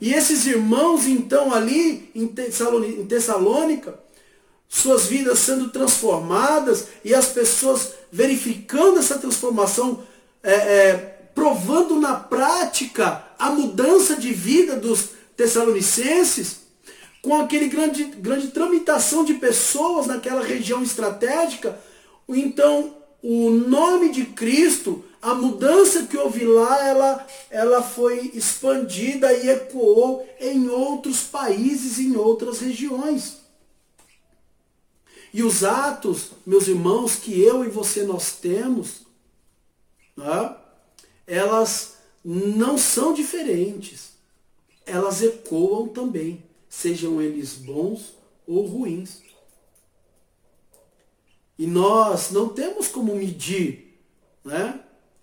E 0.01 0.15
esses 0.15 0.47
irmãos, 0.47 1.05
então, 1.05 1.53
ali 1.53 2.13
em 2.15 2.29
Tessalônica, 2.29 3.99
suas 4.69 5.07
vidas 5.07 5.41
sendo 5.41 5.71
transformadas 5.71 6.87
e 7.05 7.13
as 7.13 7.27
pessoas 7.27 7.95
verificando 8.13 9.01
essa 9.01 9.19
transformação, 9.19 10.05
é, 10.45 10.53
é, 10.53 10.93
provando 11.35 11.99
na 11.99 12.15
prática 12.15 13.25
a 13.37 13.51
mudança 13.51 14.15
de 14.15 14.33
vida 14.33 14.77
dos 14.77 15.09
tessalonicenses, 15.37 16.59
com 17.21 17.35
aquele 17.35 17.67
grande, 17.67 18.05
grande 18.05 18.47
tramitação 18.53 19.25
de 19.25 19.35
pessoas 19.35 20.07
naquela 20.07 20.45
região 20.45 20.85
estratégica, 20.85 21.77
então 22.29 22.95
o 23.29 23.51
nome 23.51 24.11
de 24.11 24.25
Cristo, 24.25 25.05
a 25.21 25.35
mudança 25.35 26.05
que 26.05 26.17
houve 26.17 26.45
lá, 26.45 26.87
ela, 26.87 27.27
ela 27.51 27.83
foi 27.83 28.31
expandida 28.33 29.33
e 29.33 29.49
ecoou 29.49 30.25
em 30.39 30.69
outros 30.69 31.25
países, 31.25 31.99
em 31.99 32.15
outras 32.15 32.61
regiões. 32.61 33.39
E 35.35 35.43
os 35.43 35.65
atos, 35.65 36.31
meus 36.47 36.69
irmãos, 36.69 37.17
que 37.17 37.43
eu 37.43 37.65
e 37.65 37.69
você 37.69 38.05
nós 38.05 38.37
temos, 38.37 39.01
né, 40.17 40.57
elas 41.27 41.97
não 42.25 42.79
são 42.79 43.13
diferentes. 43.13 44.11
Elas 44.87 45.21
ecoam 45.21 45.89
também, 45.89 46.45
sejam 46.69 47.21
eles 47.21 47.55
bons 47.55 48.15
ou 48.47 48.65
ruins. 48.67 49.26
E 51.59 51.67
nós 51.67 52.31
não 52.31 52.49
temos 52.49 52.89
como 52.89 53.15
medir 53.15 53.99
né, 54.45 54.79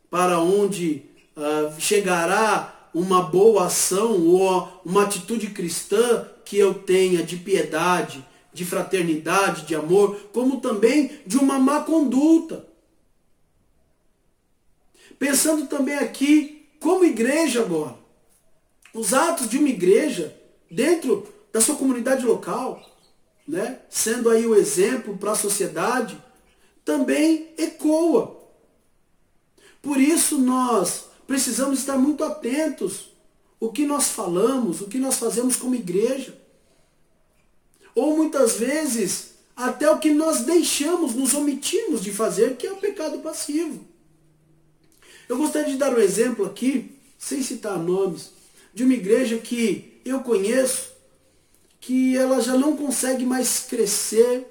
para 0.10 0.40
onde 0.40 1.04
uh, 1.36 1.80
chegará 1.80 2.90
uma 2.94 3.22
boa 3.22 3.66
ação 3.66 4.28
ou 4.28 4.82
uma 4.86 5.04
atitude 5.04 5.48
cristã 5.48 6.28
que 6.46 6.58
eu 6.58 6.74
tenha 6.74 7.24
de 7.24 7.38
piedade, 7.38 8.24
de 8.54 8.64
fraternidade, 8.64 9.66
de 9.66 9.76
amor, 9.76 10.16
como 10.32 10.62
também 10.62 11.20
de 11.26 11.38
uma 11.38 11.58
má 11.58 11.82
conduta. 11.82 12.68
Pensando 15.18 15.68
também 15.68 15.96
aqui, 15.96 16.68
como 16.80 17.06
igreja 17.06 17.62
agora, 17.62 17.96
os 18.94 19.14
atos 19.14 19.50
de 19.50 19.58
uma 19.58 19.70
igreja 19.70 20.36
dentro 20.70 21.28
da 21.52 21.62
sua 21.62 21.76
comunidade 21.76 22.26
local, 22.26 22.84
né, 23.48 23.80
sendo 23.90 24.30
aí 24.30 24.46
o 24.46 24.56
exemplo 24.56 25.18
para 25.18 25.32
a 25.32 25.36
sociedade, 25.36 26.22
também 26.84 27.50
ecoa. 27.58 28.42
Por 29.82 30.00
isso 30.00 30.38
nós 30.38 31.06
precisamos 31.28 31.80
estar 31.80 31.98
muito 31.98 32.24
atentos 32.24 33.12
o 33.60 33.70
que 33.70 33.86
nós 33.86 34.10
falamos, 34.10 34.82
o 34.82 34.88
que 34.88 34.98
nós 34.98 35.16
fazemos 35.16 35.56
como 35.56 35.76
igreja. 35.76 36.38
Ou 37.96 38.18
muitas 38.18 38.58
vezes, 38.58 39.36
até 39.56 39.90
o 39.90 40.00
que 40.00 40.12
nós 40.12 40.42
deixamos, 40.42 41.14
nos 41.14 41.34
omitimos 41.34 42.02
de 42.02 42.12
fazer, 42.12 42.58
que 42.58 42.68
é 42.68 42.72
o 42.72 42.78
pecado 42.78 43.20
passivo. 43.20 43.86
Eu 45.30 45.38
gostaria 45.38 45.72
de 45.72 45.78
dar 45.78 45.94
um 45.94 46.00
exemplo 46.00 46.46
aqui, 46.46 46.92
sem 47.18 47.42
citar 47.42 47.78
nomes, 47.78 48.32
de 48.74 48.84
uma 48.84 48.94
igreja 48.94 49.38
que 49.38 50.02
eu 50.04 50.20
conheço, 50.22 50.93
que 51.86 52.16
ela 52.16 52.40
já 52.40 52.58
não 52.58 52.78
consegue 52.78 53.26
mais 53.26 53.60
crescer, 53.60 54.48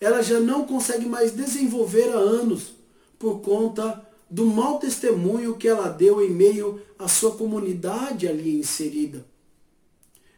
ela 0.00 0.20
já 0.20 0.40
não 0.40 0.66
consegue 0.66 1.06
mais 1.06 1.30
desenvolver 1.30 2.08
há 2.10 2.16
anos, 2.16 2.72
por 3.20 3.38
conta 3.38 4.04
do 4.28 4.46
mau 4.46 4.80
testemunho 4.80 5.56
que 5.56 5.68
ela 5.68 5.88
deu 5.88 6.20
em 6.20 6.30
meio 6.30 6.82
à 6.98 7.06
sua 7.06 7.36
comunidade 7.36 8.26
ali 8.26 8.58
inserida. 8.58 9.24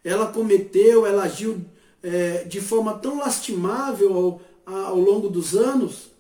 Ela 0.05 0.27
cometeu, 0.27 1.07
ela 1.07 1.23
agiu 1.23 1.65
é, 2.03 2.45
de 2.45 2.61
forma 2.61 2.93
tão 2.99 3.21
lastimável 3.21 4.15
ao, 4.67 4.75
ao 4.85 5.01
longo 5.01 5.31
dos 5.31 5.55
anos, 5.55 6.11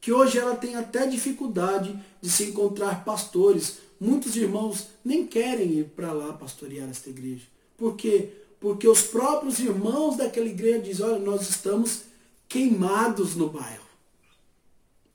que 0.00 0.12
hoje 0.12 0.38
ela 0.38 0.54
tem 0.54 0.76
até 0.76 1.04
dificuldade 1.04 1.98
de 2.22 2.30
se 2.30 2.44
encontrar 2.44 3.04
pastores. 3.04 3.78
Muitos 3.98 4.36
irmãos 4.36 4.86
nem 5.04 5.26
querem 5.26 5.80
ir 5.80 5.84
para 5.96 6.12
lá 6.12 6.32
pastorear 6.32 6.88
esta 6.88 7.10
igreja. 7.10 7.42
Por 7.76 7.96
quê? 7.96 8.43
Porque 8.64 8.88
os 8.88 9.02
próprios 9.02 9.58
irmãos 9.58 10.16
daquela 10.16 10.46
igreja 10.46 10.78
dizem, 10.78 11.04
olha, 11.04 11.18
nós 11.18 11.50
estamos 11.50 12.04
queimados 12.48 13.36
no 13.36 13.50
bairro. 13.50 13.84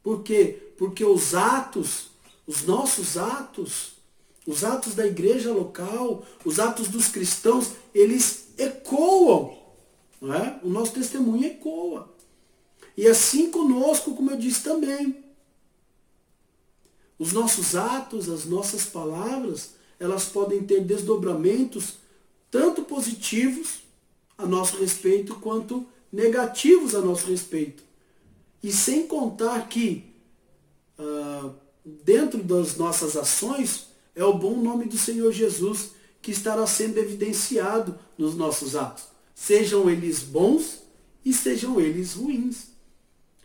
Por 0.04 0.22
quê? 0.22 0.72
Porque 0.78 1.04
os 1.04 1.34
atos, 1.34 2.12
os 2.46 2.62
nossos 2.62 3.18
atos, 3.18 3.94
os 4.46 4.64
atos 4.64 4.94
da 4.94 5.08
igreja 5.08 5.52
local, 5.52 6.24
os 6.46 6.60
atos 6.60 6.90
dos 6.90 7.08
cristãos, 7.08 7.72
eles 7.92 8.50
ecoam 8.56 9.58
não 10.22 10.32
é? 10.32 10.60
O 10.62 10.70
nosso 10.70 10.92
testemunho 10.92 11.48
ecoa. 11.48 12.08
E 12.96 13.08
assim 13.08 13.50
conosco, 13.50 14.16
como 14.16 14.30
eu 14.30 14.38
disse 14.38 14.62
também. 14.62 15.24
Os 17.18 17.34
nossos 17.34 17.76
atos, 17.76 18.30
as 18.30 18.46
nossas 18.46 18.86
palavras, 18.86 19.72
elas 20.00 20.26
podem 20.26 20.64
ter 20.64 20.82
desdobramentos 20.84 21.98
tanto 22.50 22.84
positivos 22.84 23.82
a 24.38 24.46
nosso 24.46 24.78
respeito 24.78 25.36
quanto 25.36 25.88
negativos 26.12 26.96
a 26.96 27.02
nosso 27.02 27.28
respeito. 27.28 27.84
E 28.62 28.72
sem 28.72 29.08
contar 29.08 29.68
que 29.68 30.06
uh, 30.98 31.54
dentro 31.86 32.44
das 32.44 32.76
nossas 32.76 33.16
ações 33.16 33.88
é 34.16 34.24
o 34.24 34.34
bom 34.34 34.56
nome 34.58 34.86
do 34.86 34.98
Senhor 34.98 35.32
Jesus 35.32 35.92
que 36.22 36.32
estará 36.32 36.66
sendo 36.68 36.98
evidenciado 36.98 37.98
nos 38.18 38.36
nossos 38.36 38.76
atos 38.76 39.10
sejam 39.40 39.90
eles 39.90 40.20
bons 40.20 40.82
e 41.24 41.34
sejam 41.34 41.80
eles 41.80 42.14
ruins. 42.14 42.68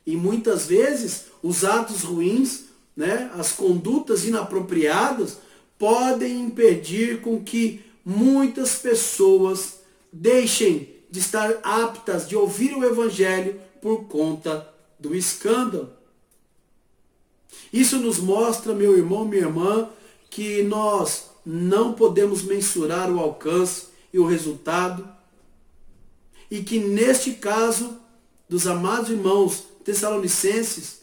E 0.04 0.16
muitas 0.16 0.66
vezes 0.66 1.26
os 1.42 1.64
atos 1.64 2.02
ruins, 2.02 2.64
né, 2.96 3.30
as 3.34 3.52
condutas 3.52 4.24
inapropriadas, 4.24 5.38
podem 5.78 6.40
impedir 6.40 7.20
com 7.20 7.42
que 7.42 7.83
muitas 8.04 8.76
pessoas 8.76 9.80
deixem 10.12 10.94
de 11.10 11.20
estar 11.20 11.60
aptas 11.62 12.28
de 12.28 12.36
ouvir 12.36 12.76
o 12.76 12.84
Evangelho 12.84 13.60
por 13.80 14.04
conta 14.04 14.68
do 14.98 15.14
escândalo. 15.14 15.92
Isso 17.72 17.98
nos 17.98 18.18
mostra, 18.18 18.74
meu 18.74 18.96
irmão, 18.96 19.24
minha 19.24 19.42
irmã, 19.42 19.88
que 20.30 20.62
nós 20.62 21.30
não 21.44 21.92
podemos 21.92 22.42
mensurar 22.42 23.12
o 23.12 23.20
alcance 23.20 23.86
e 24.12 24.18
o 24.18 24.26
resultado 24.26 25.08
e 26.50 26.62
que 26.62 26.78
neste 26.78 27.32
caso 27.32 27.98
dos 28.48 28.66
amados 28.66 29.10
irmãos 29.10 29.64
tessalonicenses, 29.84 31.00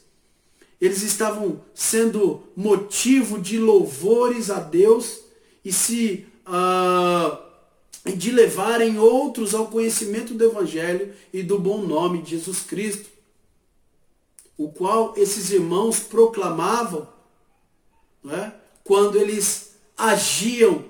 eles 0.79 1.03
estavam 1.03 1.61
sendo 1.75 2.43
motivo 2.55 3.39
de 3.39 3.59
louvores 3.59 4.49
a 4.49 4.59
Deus 4.59 5.19
e 5.63 5.71
se 5.71 6.25
uh, 6.47 7.37
de 8.15 8.31
levarem 8.31 8.99
outros 8.99 9.53
ao 9.53 9.67
conhecimento 9.67 10.33
do 10.33 10.43
Evangelho 10.43 11.13
e 11.31 11.43
do 11.43 11.59
bom 11.59 11.81
nome 11.81 12.21
de 12.21 12.31
Jesus 12.31 12.61
Cristo, 12.61 13.09
o 14.57 14.69
qual 14.69 15.13
esses 15.17 15.51
irmãos 15.51 15.99
proclamavam 15.99 17.07
é? 18.29 18.51
quando 18.83 19.17
eles 19.17 19.75
agiam, 19.97 20.83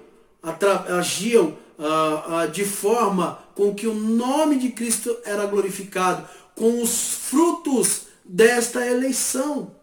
agiam 0.97 1.57
ah, 1.83 2.41
ah, 2.41 2.45
de 2.45 2.63
forma 2.63 3.43
com 3.55 3.73
que 3.73 3.87
o 3.87 3.93
nome 3.93 4.57
de 4.57 4.69
Cristo 4.69 5.17
era 5.25 5.45
glorificado, 5.45 6.27
com 6.55 6.81
os 6.81 7.13
frutos 7.13 8.03
desta 8.23 8.85
eleição, 8.85 9.75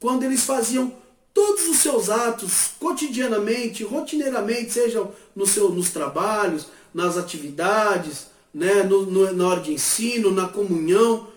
quando 0.00 0.24
eles 0.24 0.44
faziam 0.44 0.92
todos 1.40 1.68
os 1.68 1.78
seus 1.78 2.10
atos 2.10 2.72
cotidianamente, 2.78 3.82
rotineiramente, 3.82 4.72
sejam 4.72 5.10
no 5.34 5.46
seu, 5.46 5.70
nos 5.70 5.88
trabalhos, 5.88 6.66
nas 6.92 7.16
atividades, 7.16 8.26
né, 8.52 8.82
no, 8.82 9.06
no, 9.06 9.32
na 9.32 9.48
hora 9.48 9.60
de 9.62 9.72
ensino, 9.72 10.30
na 10.30 10.46
comunhão, 10.48 11.28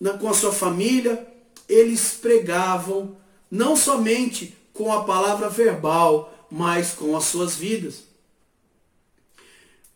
na, 0.00 0.18
com 0.18 0.28
a 0.28 0.34
sua 0.34 0.50
família, 0.50 1.24
eles 1.68 2.18
pregavam 2.20 3.16
não 3.48 3.76
somente 3.76 4.56
com 4.74 4.92
a 4.92 5.04
palavra 5.04 5.48
verbal, 5.48 6.34
mas 6.50 6.90
com 6.90 7.16
as 7.16 7.26
suas 7.26 7.54
vidas. 7.54 8.02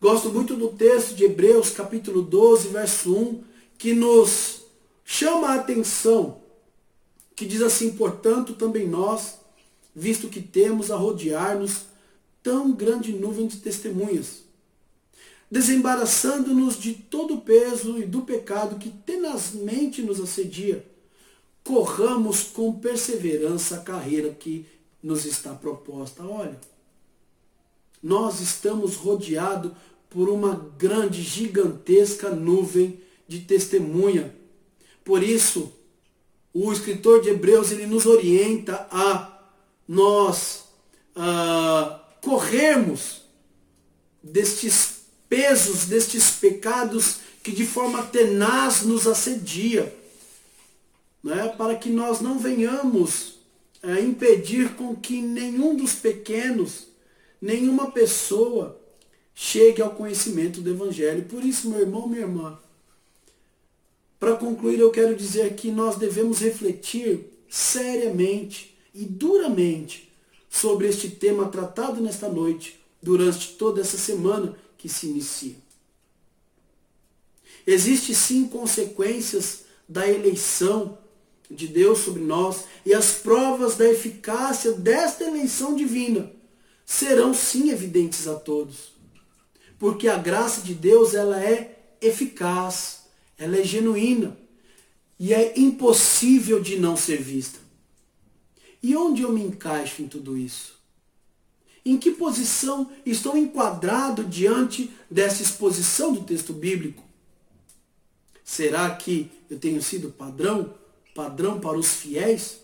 Gosto 0.01 0.29
muito 0.29 0.55
do 0.55 0.69
texto 0.69 1.17
de 1.17 1.25
Hebreus, 1.25 1.71
capítulo 1.71 2.23
12, 2.23 2.69
verso 2.69 3.13
1, 3.13 3.45
que 3.77 3.93
nos 3.93 4.61
chama 5.05 5.49
a 5.49 5.55
atenção 5.57 6.42
que 7.43 7.49
diz 7.49 7.61
assim, 7.61 7.91
portanto, 7.95 8.55
também 8.55 8.87
nós, 8.87 9.41
visto 9.93 10.29
que 10.29 10.41
temos 10.41 10.93
a 10.93 10.97
rodear-nos 10.97 11.87
tão 12.41 12.71
grande 12.71 13.13
nuvem 13.13 13.49
de 13.49 13.57
testemunhas, 13.57 14.45
desembaraçando-nos 15.51 16.79
de 16.79 16.95
todo 16.95 17.35
o 17.35 17.41
peso 17.41 17.99
e 17.99 18.07
do 18.07 18.23
pecado 18.23 18.79
que 18.79 18.91
tenazmente 18.91 20.03
nos 20.03 20.21
assedia, 20.21 20.87
corramos 21.65 22.45
com 22.45 22.79
perseverança 22.79 23.75
a 23.75 23.81
carreira 23.81 24.31
que 24.31 24.65
nos 25.03 25.25
está 25.25 25.53
proposta. 25.53 26.23
Olha, 26.23 26.61
nós 28.01 28.39
estamos 28.41 28.95
rodeados 28.95 29.73
por 30.09 30.29
uma 30.29 30.71
grande, 30.79 31.21
gigantesca 31.23 32.31
nuvem 32.31 33.01
de 33.27 33.41
testemunha. 33.41 34.33
Por 35.05 35.25
isso, 35.25 35.73
o 36.55 36.73
escritor 36.73 37.23
de 37.23 37.31
Hebreus 37.31 37.71
ele 37.71 37.87
nos 37.87 38.07
orienta 38.07 38.87
a 38.91 39.41
nós 39.89 40.65
uh, 41.17 41.99
corrermos 42.21 43.23
destes 44.23 45.03
pesos, 45.29 45.87
destes 45.87 46.31
pecados 46.31 47.21
que 47.43 47.53
de 47.53 47.67
forma 47.67 48.03
tenaz 48.05 48.83
nos 48.83 49.07
assedia, 49.07 49.95
né? 51.25 51.49
para 51.57 51.75
que 51.75 51.91
nós 51.91 52.21
não 52.21 52.39
venhamos 52.39 53.39
uh, 53.83 53.99
impedir 54.01 54.75
com 54.75 54.95
que 54.95 55.21
nenhum 55.23 55.75
dos 55.75 55.95
pequenos, 55.95 56.87
nenhuma 57.41 57.91
pessoa 57.91 58.79
chegue 59.35 59.81
ao 59.81 59.91
conhecimento 59.91 60.61
do 60.61 60.71
Evangelho. 60.71 61.25
Por 61.25 61.43
isso, 61.45 61.69
meu 61.69 61.81
irmão, 61.81 62.07
minha 62.07 62.23
irmã, 62.23 62.59
para 64.23 64.37
concluir, 64.37 64.79
eu 64.79 64.93
quero 64.93 65.17
dizer 65.17 65.53
que 65.55 65.73
nós 65.73 65.97
devemos 65.97 66.39
refletir 66.39 67.27
seriamente 67.51 68.79
e 68.95 69.05
duramente 69.05 70.13
sobre 70.49 70.87
este 70.87 71.11
tema 71.11 71.49
tratado 71.49 72.01
nesta 72.01 72.29
noite, 72.29 72.81
durante 73.03 73.55
toda 73.55 73.81
essa 73.81 73.99
semana 73.99 74.57
que 74.79 74.89
se 74.89 75.09
inicia. 75.09 75.57
Existem 77.67 78.15
sim 78.15 78.47
consequências 78.47 79.65
da 79.89 80.09
eleição 80.09 80.97
de 81.51 81.67
Deus 81.67 81.99
sobre 81.99 82.23
nós 82.23 82.63
e 82.87 82.95
as 82.95 83.15
provas 83.15 83.75
da 83.75 83.91
eficácia 83.91 84.71
desta 84.71 85.25
eleição 85.25 85.75
divina 85.75 86.31
serão 86.87 87.35
sim 87.35 87.71
evidentes 87.71 88.29
a 88.29 88.37
todos. 88.37 88.93
Porque 89.81 90.07
a 90.07 90.17
graça 90.17 90.61
de 90.61 90.75
Deus 90.75 91.13
ela 91.13 91.43
é 91.45 91.97
eficaz 92.01 93.02
ela 93.43 93.59
é 93.59 93.65
genuína 93.65 94.39
e 95.19 95.35
é 95.35 95.59
impossível 95.59 96.61
de 96.61 96.79
não 96.79 96.97
ser 96.97 97.21
vista. 97.21 97.59
E 98.81 98.97
onde 98.97 99.23
eu 99.23 99.33
me 99.33 99.43
encaixo 99.43 100.01
em 100.01 100.07
tudo 100.07 100.39
isso? 100.39 100.81
Em 101.85 101.99
que 101.99 102.13
posição 102.13 102.93
estou 103.05 103.37
enquadrado 103.37 104.23
diante 104.23 104.89
dessa 105.11 105.43
exposição 105.43 106.13
do 106.13 106.23
texto 106.23 106.53
bíblico? 106.53 107.03
Será 108.45 108.95
que 108.95 109.29
eu 109.51 109.59
tenho 109.59 109.83
sido 109.83 110.11
padrão, 110.11 110.75
padrão 111.13 111.59
para 111.59 111.77
os 111.77 111.95
fiéis? 111.95 112.61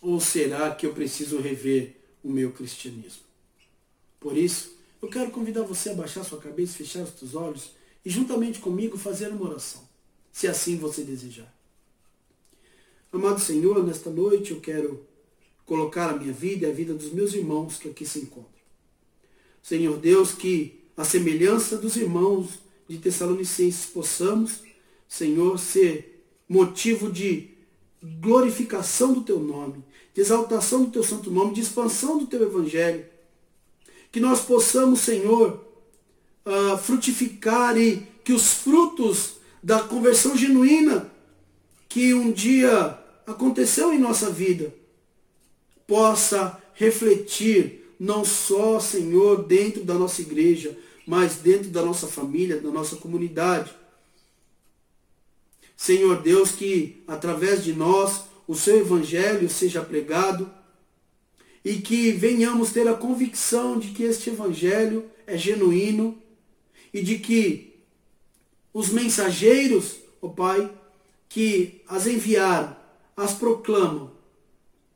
Ou 0.00 0.18
será 0.20 0.74
que 0.74 0.86
eu 0.86 0.94
preciso 0.94 1.38
rever 1.38 1.96
o 2.24 2.30
meu 2.30 2.50
cristianismo? 2.50 3.24
Por 4.18 4.38
isso, 4.38 4.74
eu 5.02 5.08
quero 5.10 5.30
convidar 5.30 5.64
você 5.64 5.90
a 5.90 5.94
baixar 5.94 6.24
sua 6.24 6.40
cabeça, 6.40 6.78
fechar 6.78 7.02
os 7.02 7.10
seus 7.10 7.34
olhos 7.34 7.75
e 8.06 8.08
juntamente 8.08 8.60
comigo 8.60 8.96
fazer 8.96 9.30
uma 9.30 9.50
oração, 9.50 9.82
se 10.30 10.46
assim 10.46 10.76
você 10.76 11.02
desejar. 11.02 11.52
Amado 13.12 13.40
Senhor, 13.40 13.84
nesta 13.84 14.08
noite 14.08 14.52
eu 14.52 14.60
quero 14.60 15.04
colocar 15.64 16.10
a 16.10 16.16
minha 16.16 16.32
vida 16.32 16.66
e 16.66 16.70
a 16.70 16.72
vida 16.72 16.94
dos 16.94 17.12
meus 17.12 17.34
irmãos 17.34 17.78
que 17.78 17.88
aqui 17.88 18.06
se 18.06 18.20
encontram. 18.20 18.52
Senhor 19.60 19.98
Deus, 19.98 20.30
que 20.30 20.84
a 20.96 21.02
semelhança 21.02 21.76
dos 21.76 21.96
irmãos 21.96 22.60
de 22.88 22.98
Tessalonicenses 22.98 23.86
possamos, 23.86 24.60
Senhor, 25.08 25.58
ser 25.58 26.24
motivo 26.48 27.10
de 27.10 27.50
glorificação 28.20 29.14
do 29.14 29.22
teu 29.22 29.40
nome, 29.40 29.82
de 30.14 30.20
exaltação 30.20 30.84
do 30.84 30.92
teu 30.92 31.02
santo 31.02 31.28
nome, 31.28 31.54
de 31.54 31.60
expansão 31.60 32.18
do 32.18 32.28
teu 32.28 32.40
evangelho. 32.40 33.04
Que 34.12 34.20
nós 34.20 34.42
possamos, 34.42 35.00
Senhor, 35.00 35.65
uh, 36.46 36.78
frutificar 36.78 37.76
e 37.76 38.06
que 38.24 38.32
os 38.32 38.52
frutos 38.52 39.34
da 39.62 39.80
conversão 39.82 40.36
genuína 40.36 41.10
que 41.88 42.14
um 42.14 42.30
dia 42.30 42.98
aconteceu 43.26 43.92
em 43.92 43.98
nossa 43.98 44.30
vida 44.30 44.72
possa 45.86 46.60
refletir 46.74 47.94
não 47.98 48.24
só, 48.24 48.78
Senhor, 48.78 49.44
dentro 49.44 49.82
da 49.84 49.94
nossa 49.94 50.20
igreja, 50.20 50.76
mas 51.06 51.36
dentro 51.36 51.70
da 51.70 51.82
nossa 51.82 52.06
família, 52.06 52.60
da 52.60 52.70
nossa 52.70 52.96
comunidade. 52.96 53.74
Senhor 55.76 56.22
Deus, 56.22 56.52
que 56.52 57.02
através 57.06 57.64
de 57.64 57.72
nós 57.72 58.24
o 58.46 58.54
seu 58.54 58.78
evangelho 58.78 59.48
seja 59.48 59.82
pregado 59.82 60.50
e 61.64 61.76
que 61.76 62.12
venhamos 62.12 62.72
ter 62.72 62.86
a 62.86 62.94
convicção 62.94 63.78
de 63.78 63.88
que 63.88 64.04
este 64.04 64.30
evangelho 64.30 65.04
é 65.26 65.36
genuíno 65.36 66.16
e 66.96 67.02
de 67.02 67.18
que 67.18 67.74
os 68.72 68.88
mensageiros, 68.88 69.96
ó 70.22 70.30
Pai, 70.30 70.74
que 71.28 71.82
as 71.86 72.06
enviaram, 72.06 72.74
as 73.14 73.34
proclamam, 73.34 74.10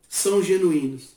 são 0.08 0.42
genuínos. 0.42 1.10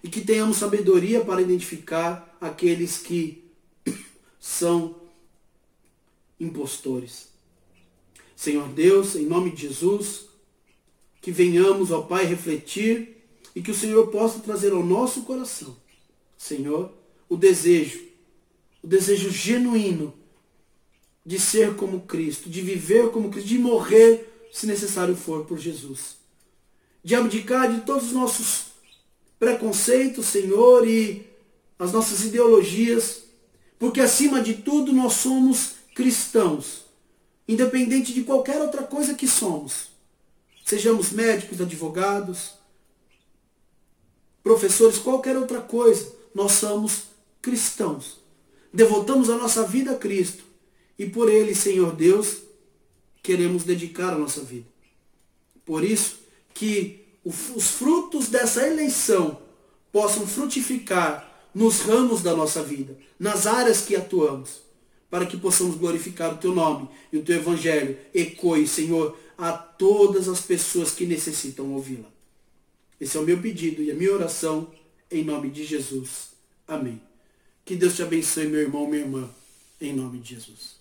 E 0.00 0.08
que 0.08 0.20
tenhamos 0.20 0.58
sabedoria 0.58 1.24
para 1.24 1.42
identificar 1.42 2.38
aqueles 2.40 2.98
que 2.98 3.42
são 4.38 4.94
impostores. 6.38 7.26
Senhor 8.36 8.68
Deus, 8.68 9.16
em 9.16 9.26
nome 9.26 9.50
de 9.50 9.62
Jesus, 9.62 10.28
que 11.20 11.32
venhamos, 11.32 11.90
ó 11.90 12.00
Pai, 12.02 12.26
refletir 12.26 13.26
e 13.56 13.60
que 13.60 13.72
o 13.72 13.74
Senhor 13.74 14.06
possa 14.12 14.38
trazer 14.38 14.70
ao 14.70 14.84
nosso 14.84 15.22
coração, 15.22 15.76
Senhor, 16.38 16.92
o 17.28 17.36
desejo 17.36 18.06
o 18.86 18.88
desejo 18.88 19.30
genuíno 19.30 20.14
de 21.24 21.40
ser 21.40 21.74
como 21.74 22.02
Cristo, 22.02 22.48
de 22.48 22.62
viver 22.62 23.10
como 23.10 23.30
Cristo, 23.30 23.48
de 23.48 23.58
morrer, 23.58 24.48
se 24.52 24.64
necessário 24.64 25.16
for, 25.16 25.44
por 25.44 25.58
Jesus. 25.58 26.18
De 27.02 27.16
abdicar 27.16 27.74
de 27.74 27.80
todos 27.80 28.04
os 28.04 28.12
nossos 28.12 28.66
preconceitos, 29.40 30.26
Senhor, 30.26 30.86
e 30.86 31.26
as 31.76 31.90
nossas 31.90 32.24
ideologias, 32.24 33.24
porque 33.76 34.00
acima 34.00 34.40
de 34.40 34.54
tudo 34.54 34.92
nós 34.92 35.14
somos 35.14 35.74
cristãos, 35.92 36.84
independente 37.48 38.14
de 38.14 38.22
qualquer 38.22 38.62
outra 38.62 38.84
coisa 38.84 39.14
que 39.14 39.26
somos. 39.26 39.88
Sejamos 40.64 41.10
médicos, 41.10 41.60
advogados, 41.60 42.52
professores, 44.44 44.96
qualquer 44.96 45.36
outra 45.36 45.60
coisa, 45.60 46.14
nós 46.32 46.52
somos 46.52 47.06
cristãos 47.42 48.24
devotamos 48.76 49.30
a 49.30 49.38
nossa 49.38 49.66
vida 49.66 49.92
a 49.92 49.96
Cristo. 49.96 50.44
E 50.98 51.06
por 51.06 51.30
Ele, 51.30 51.54
Senhor 51.54 51.96
Deus, 51.96 52.42
queremos 53.22 53.64
dedicar 53.64 54.12
a 54.12 54.18
nossa 54.18 54.42
vida. 54.42 54.66
Por 55.64 55.82
isso, 55.82 56.18
que 56.52 57.04
os 57.24 57.68
frutos 57.68 58.28
dessa 58.28 58.66
eleição 58.68 59.40
possam 59.90 60.26
frutificar 60.26 61.24
nos 61.54 61.80
ramos 61.80 62.22
da 62.22 62.36
nossa 62.36 62.62
vida, 62.62 62.98
nas 63.18 63.46
áreas 63.46 63.80
que 63.80 63.96
atuamos, 63.96 64.60
para 65.08 65.24
que 65.24 65.38
possamos 65.38 65.76
glorificar 65.76 66.34
o 66.34 66.36
teu 66.36 66.54
nome 66.54 66.88
e 67.10 67.16
o 67.16 67.22
teu 67.22 67.36
evangelho 67.36 67.96
ecoe, 68.12 68.66
Senhor, 68.66 69.18
a 69.38 69.52
todas 69.52 70.28
as 70.28 70.42
pessoas 70.42 70.92
que 70.92 71.06
necessitam 71.06 71.72
ouvi-la. 71.72 72.10
Esse 73.00 73.16
é 73.16 73.20
o 73.20 73.24
meu 73.24 73.38
pedido 73.38 73.82
e 73.82 73.90
a 73.90 73.94
minha 73.94 74.12
oração 74.12 74.70
em 75.10 75.24
nome 75.24 75.50
de 75.50 75.64
Jesus. 75.64 76.30
Amém. 76.68 77.05
Que 77.66 77.74
Deus 77.74 77.96
te 77.96 78.02
abençoe, 78.04 78.46
meu 78.46 78.60
irmão, 78.60 78.86
minha 78.86 79.02
irmã, 79.02 79.28
em 79.80 79.92
nome 79.92 80.20
de 80.20 80.36
Jesus. 80.36 80.75